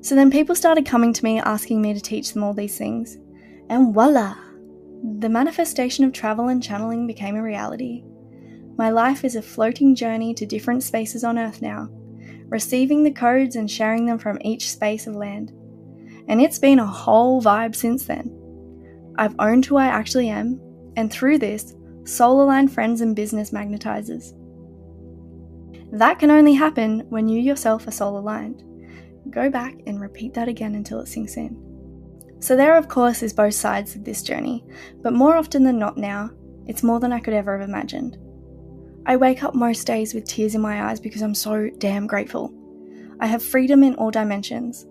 So 0.04 0.14
then 0.16 0.30
people 0.30 0.54
started 0.54 0.84
coming 0.84 1.12
to 1.12 1.24
me 1.24 1.38
asking 1.38 1.80
me 1.80 1.94
to 1.94 2.00
teach 2.00 2.32
them 2.32 2.42
all 2.42 2.54
these 2.54 2.76
things. 2.76 3.16
And 3.68 3.94
voila! 3.94 4.34
The 5.18 5.28
manifestation 5.28 6.04
of 6.04 6.12
travel 6.12 6.48
and 6.48 6.62
channeling 6.62 7.06
became 7.06 7.36
a 7.36 7.42
reality. 7.42 8.04
My 8.76 8.90
life 8.90 9.24
is 9.24 9.36
a 9.36 9.42
floating 9.42 9.94
journey 9.94 10.34
to 10.34 10.46
different 10.46 10.82
spaces 10.82 11.24
on 11.24 11.38
Earth 11.38 11.62
now, 11.62 11.88
receiving 12.48 13.04
the 13.04 13.12
codes 13.12 13.56
and 13.56 13.70
sharing 13.70 14.06
them 14.06 14.18
from 14.18 14.38
each 14.42 14.70
space 14.70 15.06
of 15.06 15.14
land. 15.14 15.52
And 16.28 16.40
it's 16.40 16.58
been 16.58 16.78
a 16.78 16.86
whole 16.86 17.42
vibe 17.42 17.76
since 17.76 18.06
then. 18.06 18.30
I've 19.16 19.34
owned 19.38 19.66
who 19.66 19.76
I 19.76 19.86
actually 19.86 20.28
am, 20.28 20.60
and 20.96 21.12
through 21.12 21.38
this, 21.38 21.74
soul 22.04 22.42
aligned 22.42 22.72
friends 22.72 23.00
and 23.00 23.14
business 23.14 23.50
magnetizers. 23.50 24.32
That 25.92 26.18
can 26.18 26.30
only 26.30 26.54
happen 26.54 27.00
when 27.10 27.28
you 27.28 27.38
yourself 27.38 27.86
are 27.86 27.92
soul 27.92 28.18
aligned. 28.18 28.64
Go 29.30 29.50
back 29.50 29.74
and 29.86 30.00
repeat 30.00 30.32
that 30.34 30.48
again 30.48 30.74
until 30.74 31.00
it 31.00 31.06
sinks 31.06 31.36
in. 31.36 31.56
So, 32.40 32.56
there, 32.56 32.76
of 32.76 32.88
course, 32.88 33.22
is 33.22 33.34
both 33.34 33.54
sides 33.54 33.94
of 33.94 34.02
this 34.02 34.22
journey, 34.22 34.64
but 35.02 35.12
more 35.12 35.36
often 35.36 35.62
than 35.64 35.78
not 35.78 35.98
now, 35.98 36.30
it's 36.66 36.82
more 36.82 36.98
than 36.98 37.12
I 37.12 37.20
could 37.20 37.34
ever 37.34 37.58
have 37.58 37.68
imagined. 37.68 38.16
I 39.04 39.16
wake 39.16 39.42
up 39.42 39.54
most 39.54 39.86
days 39.86 40.14
with 40.14 40.24
tears 40.24 40.54
in 40.54 40.60
my 40.60 40.90
eyes 40.90 40.98
because 40.98 41.22
I'm 41.22 41.34
so 41.34 41.68
damn 41.78 42.06
grateful. 42.06 42.52
I 43.20 43.26
have 43.26 43.42
freedom 43.42 43.84
in 43.84 43.94
all 43.96 44.10
dimensions. 44.10 44.86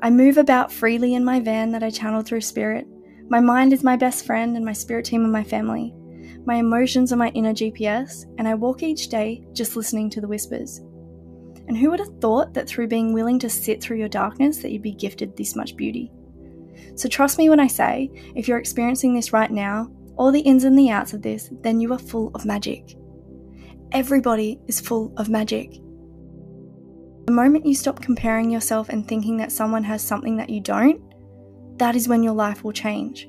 I 0.00 0.10
move 0.10 0.38
about 0.38 0.72
freely 0.72 1.14
in 1.14 1.24
my 1.24 1.40
van 1.40 1.72
that 1.72 1.82
I 1.82 1.90
channel 1.90 2.22
through 2.22 2.40
spirit. 2.40 2.86
My 3.28 3.40
mind 3.40 3.72
is 3.72 3.84
my 3.84 3.96
best 3.96 4.24
friend, 4.24 4.56
and 4.56 4.64
my 4.64 4.72
spirit 4.72 5.04
team 5.04 5.24
are 5.24 5.28
my 5.28 5.44
family. 5.44 5.94
My 6.48 6.54
emotions 6.54 7.12
are 7.12 7.16
my 7.16 7.28
inner 7.34 7.52
GPS, 7.52 8.24
and 8.38 8.48
I 8.48 8.54
walk 8.54 8.82
each 8.82 9.08
day 9.08 9.44
just 9.52 9.76
listening 9.76 10.08
to 10.08 10.22
the 10.22 10.26
whispers. 10.26 10.78
And 11.68 11.76
who 11.76 11.90
would 11.90 12.00
have 12.00 12.18
thought 12.22 12.54
that 12.54 12.66
through 12.66 12.88
being 12.88 13.12
willing 13.12 13.38
to 13.40 13.50
sit 13.50 13.82
through 13.82 13.98
your 13.98 14.08
darkness 14.08 14.56
that 14.62 14.72
you'd 14.72 14.80
be 14.80 14.92
gifted 14.94 15.36
this 15.36 15.54
much 15.54 15.76
beauty? 15.76 16.10
So 16.94 17.06
trust 17.06 17.36
me 17.36 17.50
when 17.50 17.60
I 17.60 17.66
say, 17.66 18.10
if 18.34 18.48
you're 18.48 18.56
experiencing 18.56 19.14
this 19.14 19.30
right 19.30 19.50
now, 19.50 19.90
all 20.16 20.32
the 20.32 20.40
ins 20.40 20.64
and 20.64 20.78
the 20.78 20.88
outs 20.88 21.12
of 21.12 21.20
this, 21.20 21.50
then 21.60 21.80
you 21.80 21.92
are 21.92 21.98
full 21.98 22.30
of 22.34 22.46
magic. 22.46 22.96
Everybody 23.92 24.58
is 24.68 24.80
full 24.80 25.12
of 25.18 25.28
magic. 25.28 25.72
The 27.26 27.32
moment 27.32 27.66
you 27.66 27.74
stop 27.74 28.00
comparing 28.00 28.48
yourself 28.48 28.88
and 28.88 29.06
thinking 29.06 29.36
that 29.36 29.52
someone 29.52 29.84
has 29.84 30.00
something 30.00 30.38
that 30.38 30.48
you 30.48 30.62
don't, 30.62 30.98
that 31.78 31.94
is 31.94 32.08
when 32.08 32.22
your 32.22 32.32
life 32.32 32.64
will 32.64 32.72
change. 32.72 33.28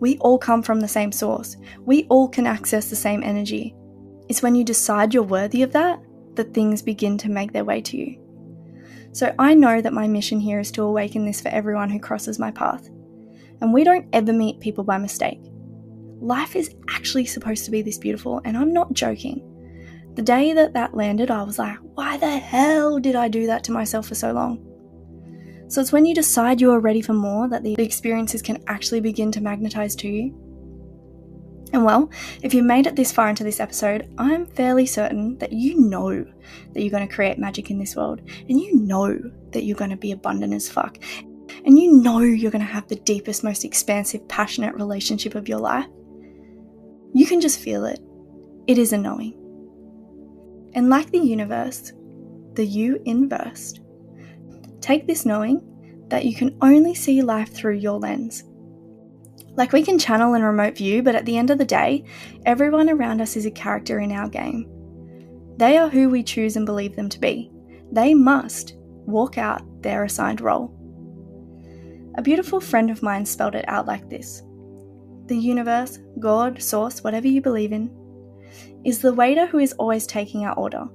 We 0.00 0.18
all 0.18 0.38
come 0.38 0.62
from 0.62 0.80
the 0.80 0.88
same 0.88 1.12
source. 1.12 1.56
We 1.84 2.04
all 2.04 2.28
can 2.28 2.46
access 2.46 2.90
the 2.90 2.96
same 2.96 3.22
energy. 3.22 3.74
It's 4.28 4.42
when 4.42 4.54
you 4.54 4.64
decide 4.64 5.14
you're 5.14 5.22
worthy 5.22 5.62
of 5.62 5.72
that 5.72 6.00
that 6.34 6.54
things 6.54 6.82
begin 6.82 7.18
to 7.18 7.30
make 7.30 7.52
their 7.52 7.64
way 7.64 7.80
to 7.82 7.96
you. 7.96 8.18
So 9.12 9.34
I 9.38 9.54
know 9.54 9.80
that 9.80 9.92
my 9.92 10.06
mission 10.06 10.38
here 10.38 10.60
is 10.60 10.70
to 10.72 10.82
awaken 10.82 11.24
this 11.24 11.40
for 11.40 11.48
everyone 11.48 11.90
who 11.90 11.98
crosses 11.98 12.38
my 12.38 12.50
path. 12.50 12.88
And 13.60 13.72
we 13.72 13.82
don't 13.82 14.08
ever 14.12 14.32
meet 14.32 14.60
people 14.60 14.84
by 14.84 14.98
mistake. 14.98 15.40
Life 16.20 16.54
is 16.56 16.74
actually 16.90 17.24
supposed 17.24 17.64
to 17.64 17.70
be 17.70 17.82
this 17.82 17.98
beautiful, 17.98 18.40
and 18.44 18.56
I'm 18.56 18.72
not 18.72 18.92
joking. 18.92 19.42
The 20.14 20.22
day 20.22 20.52
that 20.52 20.74
that 20.74 20.94
landed, 20.94 21.30
I 21.30 21.42
was 21.42 21.58
like, 21.58 21.78
why 21.94 22.16
the 22.16 22.38
hell 22.38 22.98
did 22.98 23.16
I 23.16 23.28
do 23.28 23.46
that 23.46 23.64
to 23.64 23.72
myself 23.72 24.08
for 24.08 24.14
so 24.14 24.32
long? 24.32 24.67
So 25.68 25.80
it's 25.80 25.92
when 25.92 26.06
you 26.06 26.14
decide 26.14 26.60
you 26.60 26.72
are 26.72 26.80
ready 26.80 27.02
for 27.02 27.12
more 27.12 27.48
that 27.48 27.62
the 27.62 27.74
experiences 27.74 28.40
can 28.40 28.62
actually 28.66 29.00
begin 29.00 29.30
to 29.32 29.42
magnetize 29.42 29.94
to 29.96 30.08
you. 30.08 30.34
And 31.74 31.84
well, 31.84 32.10
if 32.42 32.54
you 32.54 32.62
made 32.62 32.86
it 32.86 32.96
this 32.96 33.12
far 33.12 33.28
into 33.28 33.44
this 33.44 33.60
episode, 33.60 34.08
I'm 34.16 34.46
fairly 34.46 34.86
certain 34.86 35.36
that 35.38 35.52
you 35.52 35.78
know 35.78 36.24
that 36.72 36.80
you're 36.80 36.90
going 36.90 37.06
to 37.06 37.14
create 37.14 37.38
magic 37.38 37.70
in 37.70 37.78
this 37.78 37.94
world, 37.94 38.22
and 38.48 38.58
you 38.58 38.76
know 38.76 39.18
that 39.52 39.64
you're 39.64 39.76
going 39.76 39.90
to 39.90 39.96
be 39.96 40.12
abundant 40.12 40.54
as 40.54 40.70
fuck, 40.70 40.96
and 41.66 41.78
you 41.78 42.00
know 42.00 42.20
you're 42.20 42.50
going 42.50 42.64
to 42.64 42.72
have 42.72 42.88
the 42.88 42.96
deepest, 42.96 43.44
most 43.44 43.66
expansive, 43.66 44.26
passionate 44.28 44.74
relationship 44.76 45.34
of 45.34 45.46
your 45.46 45.58
life. 45.58 45.86
You 47.12 47.26
can 47.26 47.42
just 47.42 47.60
feel 47.60 47.84
it. 47.84 48.00
It 48.66 48.78
is 48.78 48.94
a 48.94 48.98
knowing. 48.98 49.34
And 50.72 50.88
like 50.88 51.10
the 51.10 51.18
universe, 51.18 51.92
the 52.54 52.64
you 52.64 52.98
inversed, 53.04 53.80
take 54.88 55.06
this 55.06 55.26
knowing 55.26 55.60
that 56.08 56.24
you 56.24 56.34
can 56.34 56.56
only 56.62 56.94
see 56.94 57.22
life 57.22 57.52
through 57.52 57.76
your 57.76 57.98
lens 57.98 58.44
like 59.58 59.72
we 59.72 59.82
can 59.82 59.98
channel 59.98 60.34
and 60.34 60.44
remote 60.44 60.76
view, 60.76 61.02
but 61.02 61.16
at 61.16 61.26
the 61.26 61.36
end 61.36 61.50
of 61.50 61.58
the 61.58 61.64
day, 61.64 62.04
everyone 62.46 62.88
around 62.88 63.20
us 63.20 63.34
is 63.34 63.44
a 63.44 63.50
character 63.50 63.98
in 63.98 64.12
our 64.12 64.28
game. 64.28 64.70
They 65.56 65.76
are 65.76 65.88
who 65.88 66.08
we 66.08 66.22
choose 66.22 66.54
and 66.54 66.64
believe 66.64 66.94
them 66.94 67.08
to 67.08 67.18
be. 67.18 67.50
They 67.90 68.14
must 68.14 68.76
walk 68.78 69.36
out 69.36 69.82
their 69.82 70.04
assigned 70.04 70.40
role. 70.40 70.72
A 72.16 72.22
beautiful 72.22 72.60
friend 72.60 72.88
of 72.88 73.02
mine 73.02 73.26
spelled 73.26 73.56
it 73.56 73.64
out 73.66 73.84
like 73.84 74.08
this 74.08 74.44
The 75.26 75.36
universe, 75.36 75.98
God, 76.20 76.62
source, 76.62 77.02
whatever 77.02 77.26
you 77.26 77.40
believe 77.42 77.72
in, 77.72 77.90
is 78.84 79.00
the 79.00 79.12
waiter 79.12 79.46
who 79.46 79.58
is 79.58 79.72
always 79.72 80.06
taking 80.06 80.44
our 80.44 80.56
order. 80.56 80.86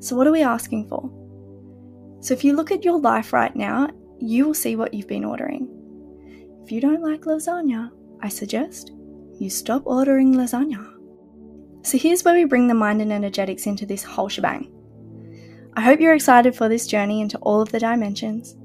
So, 0.00 0.16
what 0.16 0.26
are 0.26 0.32
we 0.32 0.42
asking 0.42 0.86
for? 0.88 1.10
So, 2.20 2.34
if 2.34 2.44
you 2.44 2.54
look 2.54 2.70
at 2.70 2.84
your 2.84 2.98
life 2.98 3.32
right 3.32 3.54
now, 3.54 3.88
you 4.18 4.46
will 4.46 4.54
see 4.54 4.76
what 4.76 4.92
you've 4.92 5.08
been 5.08 5.24
ordering. 5.24 5.68
If 6.62 6.70
you 6.70 6.80
don't 6.80 7.02
like 7.02 7.22
lasagna, 7.22 7.90
I 8.20 8.28
suggest 8.28 8.92
you 9.38 9.48
stop 9.48 9.82
ordering 9.86 10.34
lasagna. 10.34 10.86
So 11.82 11.96
here's 11.96 12.22
where 12.24 12.34
we 12.34 12.44
bring 12.44 12.68
the 12.68 12.74
mind 12.74 13.00
and 13.00 13.12
energetics 13.12 13.66
into 13.66 13.86
this 13.86 14.02
whole 14.02 14.28
shebang. 14.28 14.70
I 15.74 15.80
hope 15.80 16.00
you're 16.00 16.14
excited 16.14 16.54
for 16.54 16.68
this 16.68 16.86
journey 16.86 17.22
into 17.22 17.38
all 17.38 17.62
of 17.62 17.72
the 17.72 17.80
dimensions. 17.80 18.56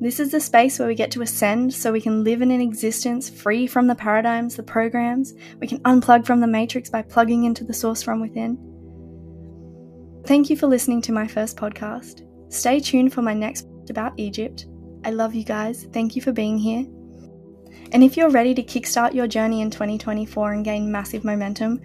This 0.00 0.20
is 0.20 0.32
the 0.32 0.40
space 0.40 0.78
where 0.78 0.88
we 0.88 0.94
get 0.94 1.10
to 1.12 1.22
ascend 1.22 1.72
so 1.72 1.92
we 1.92 2.00
can 2.00 2.24
live 2.24 2.42
in 2.42 2.50
an 2.50 2.60
existence 2.60 3.30
free 3.30 3.66
from 3.66 3.86
the 3.86 3.94
paradigms, 3.94 4.56
the 4.56 4.62
programs. 4.62 5.32
We 5.60 5.66
can 5.66 5.78
unplug 5.80 6.26
from 6.26 6.40
the 6.40 6.46
matrix 6.46 6.90
by 6.90 7.02
plugging 7.02 7.44
into 7.44 7.64
the 7.64 7.72
source 7.72 8.02
from 8.02 8.20
within. 8.20 8.58
Thank 10.26 10.50
you 10.50 10.56
for 10.56 10.66
listening 10.66 11.00
to 11.02 11.12
my 11.12 11.26
first 11.26 11.56
podcast. 11.56 12.22
Stay 12.52 12.80
tuned 12.80 13.14
for 13.14 13.22
my 13.22 13.32
next 13.32 13.66
about 13.88 14.12
Egypt. 14.18 14.66
I 15.06 15.10
love 15.10 15.34
you 15.34 15.42
guys. 15.42 15.88
Thank 15.90 16.14
you 16.14 16.20
for 16.20 16.32
being 16.32 16.58
here. 16.58 16.84
And 17.92 18.04
if 18.04 18.14
you're 18.14 18.28
ready 18.28 18.52
to 18.54 18.62
kickstart 18.62 19.14
your 19.14 19.26
journey 19.26 19.62
in 19.62 19.70
2024 19.70 20.52
and 20.52 20.62
gain 20.62 20.92
massive 20.92 21.24
momentum, 21.24 21.80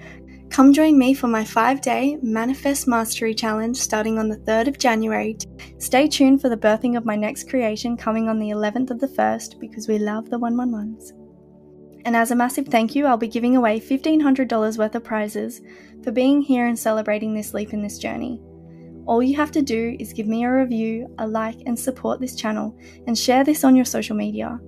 come 0.50 0.74
join 0.74 1.00
me 1.00 1.14
for 1.14 1.28
my 1.28 1.46
five 1.46 1.80
day 1.80 2.18
Manifest 2.22 2.86
Mastery 2.86 3.34
Challenge 3.34 3.78
starting 3.78 4.20
on 4.20 4.28
the 4.28 4.40
3rd 4.40 4.68
of 4.68 4.78
January. 4.78 5.38
Stay 5.78 6.06
tuned 6.06 6.42
for 6.42 6.50
the 6.50 6.58
birthing 6.58 6.98
of 6.98 7.06
my 7.06 7.16
next 7.16 7.50
creation 7.50 7.96
coming 7.96 8.28
on 8.28 8.38
the 8.38 8.50
11th 8.50 8.92
of 8.92 9.00
the 9.00 9.08
1st 9.08 9.62
because 9.62 9.88
we 9.88 9.98
love 9.98 10.30
the 10.30 10.38
111s. 10.38 11.14
And 12.04 12.14
as 12.14 12.32
a 12.32 12.36
massive 12.36 12.68
thank 12.68 12.94
you, 12.94 13.06
I'll 13.06 13.16
be 13.16 13.30
giving 13.30 13.56
away 13.56 13.80
$1,500 13.80 14.78
worth 14.78 14.96
of 14.96 15.04
prizes 15.06 15.62
for 16.04 16.12
being 16.12 16.42
here 16.42 16.68
and 16.68 16.78
celebrating 16.78 17.34
this 17.34 17.54
leap 17.54 17.72
in 17.72 17.82
this 17.82 17.98
journey. 17.98 18.42
All 19.08 19.24
you 19.24 19.38
have 19.38 19.52
to 19.52 19.62
do 19.62 19.96
is 20.00 20.12
give 20.12 20.28
me 20.28 20.44
a 20.44 20.54
review, 20.54 21.08
a 21.18 21.26
like, 21.26 21.62
and 21.66 21.80
support 21.80 22.20
this 22.20 22.36
channel, 22.36 22.78
and 23.08 23.18
share 23.18 23.46
this 23.46 23.64
on 23.64 23.74
your 23.74 23.86
social 23.86 24.18
media. 24.18 24.60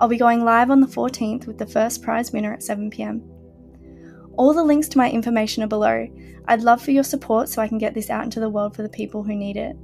I'll 0.00 0.08
be 0.08 0.18
going 0.18 0.44
live 0.44 0.70
on 0.70 0.80
the 0.80 0.86
14th 0.86 1.46
with 1.46 1.58
the 1.58 1.66
first 1.66 2.02
prize 2.02 2.32
winner 2.32 2.52
at 2.52 2.60
7pm. 2.60 3.22
All 4.36 4.52
the 4.52 4.64
links 4.64 4.88
to 4.88 4.98
my 4.98 5.08
information 5.08 5.62
are 5.62 5.68
below. 5.68 6.08
I'd 6.46 6.62
love 6.62 6.82
for 6.82 6.90
your 6.90 7.04
support 7.04 7.48
so 7.48 7.62
I 7.62 7.68
can 7.68 7.78
get 7.78 7.94
this 7.94 8.10
out 8.10 8.24
into 8.24 8.40
the 8.40 8.48
world 8.48 8.74
for 8.74 8.82
the 8.82 8.88
people 8.88 9.22
who 9.22 9.34
need 9.34 9.56
it. 9.56 9.76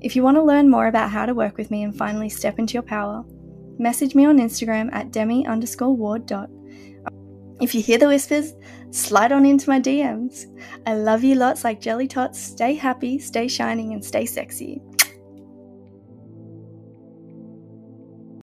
If 0.00 0.14
you 0.14 0.22
want 0.22 0.36
to 0.36 0.42
learn 0.42 0.70
more 0.70 0.86
about 0.86 1.10
how 1.10 1.26
to 1.26 1.34
work 1.34 1.56
with 1.56 1.70
me 1.70 1.82
and 1.82 1.96
finally 1.96 2.28
step 2.28 2.58
into 2.58 2.74
your 2.74 2.82
power, 2.82 3.24
message 3.78 4.14
me 4.14 4.24
on 4.24 4.38
Instagram 4.38 4.92
at 4.92 5.10
demi 5.10 5.46
underscore 5.46 5.96
ward. 5.96 6.30
If 7.60 7.74
you 7.74 7.82
hear 7.82 7.98
the 7.98 8.08
whispers, 8.08 8.54
slide 8.92 9.32
on 9.32 9.46
into 9.46 9.68
my 9.68 9.80
DMs. 9.80 10.46
I 10.86 10.94
love 10.94 11.24
you 11.24 11.34
lots 11.34 11.64
like 11.64 11.80
jelly 11.80 12.06
tots. 12.06 12.38
Stay 12.38 12.74
happy, 12.74 13.18
stay 13.18 13.48
shining, 13.48 13.94
and 13.94 14.04
stay 14.04 14.26
sexy. 14.26 14.80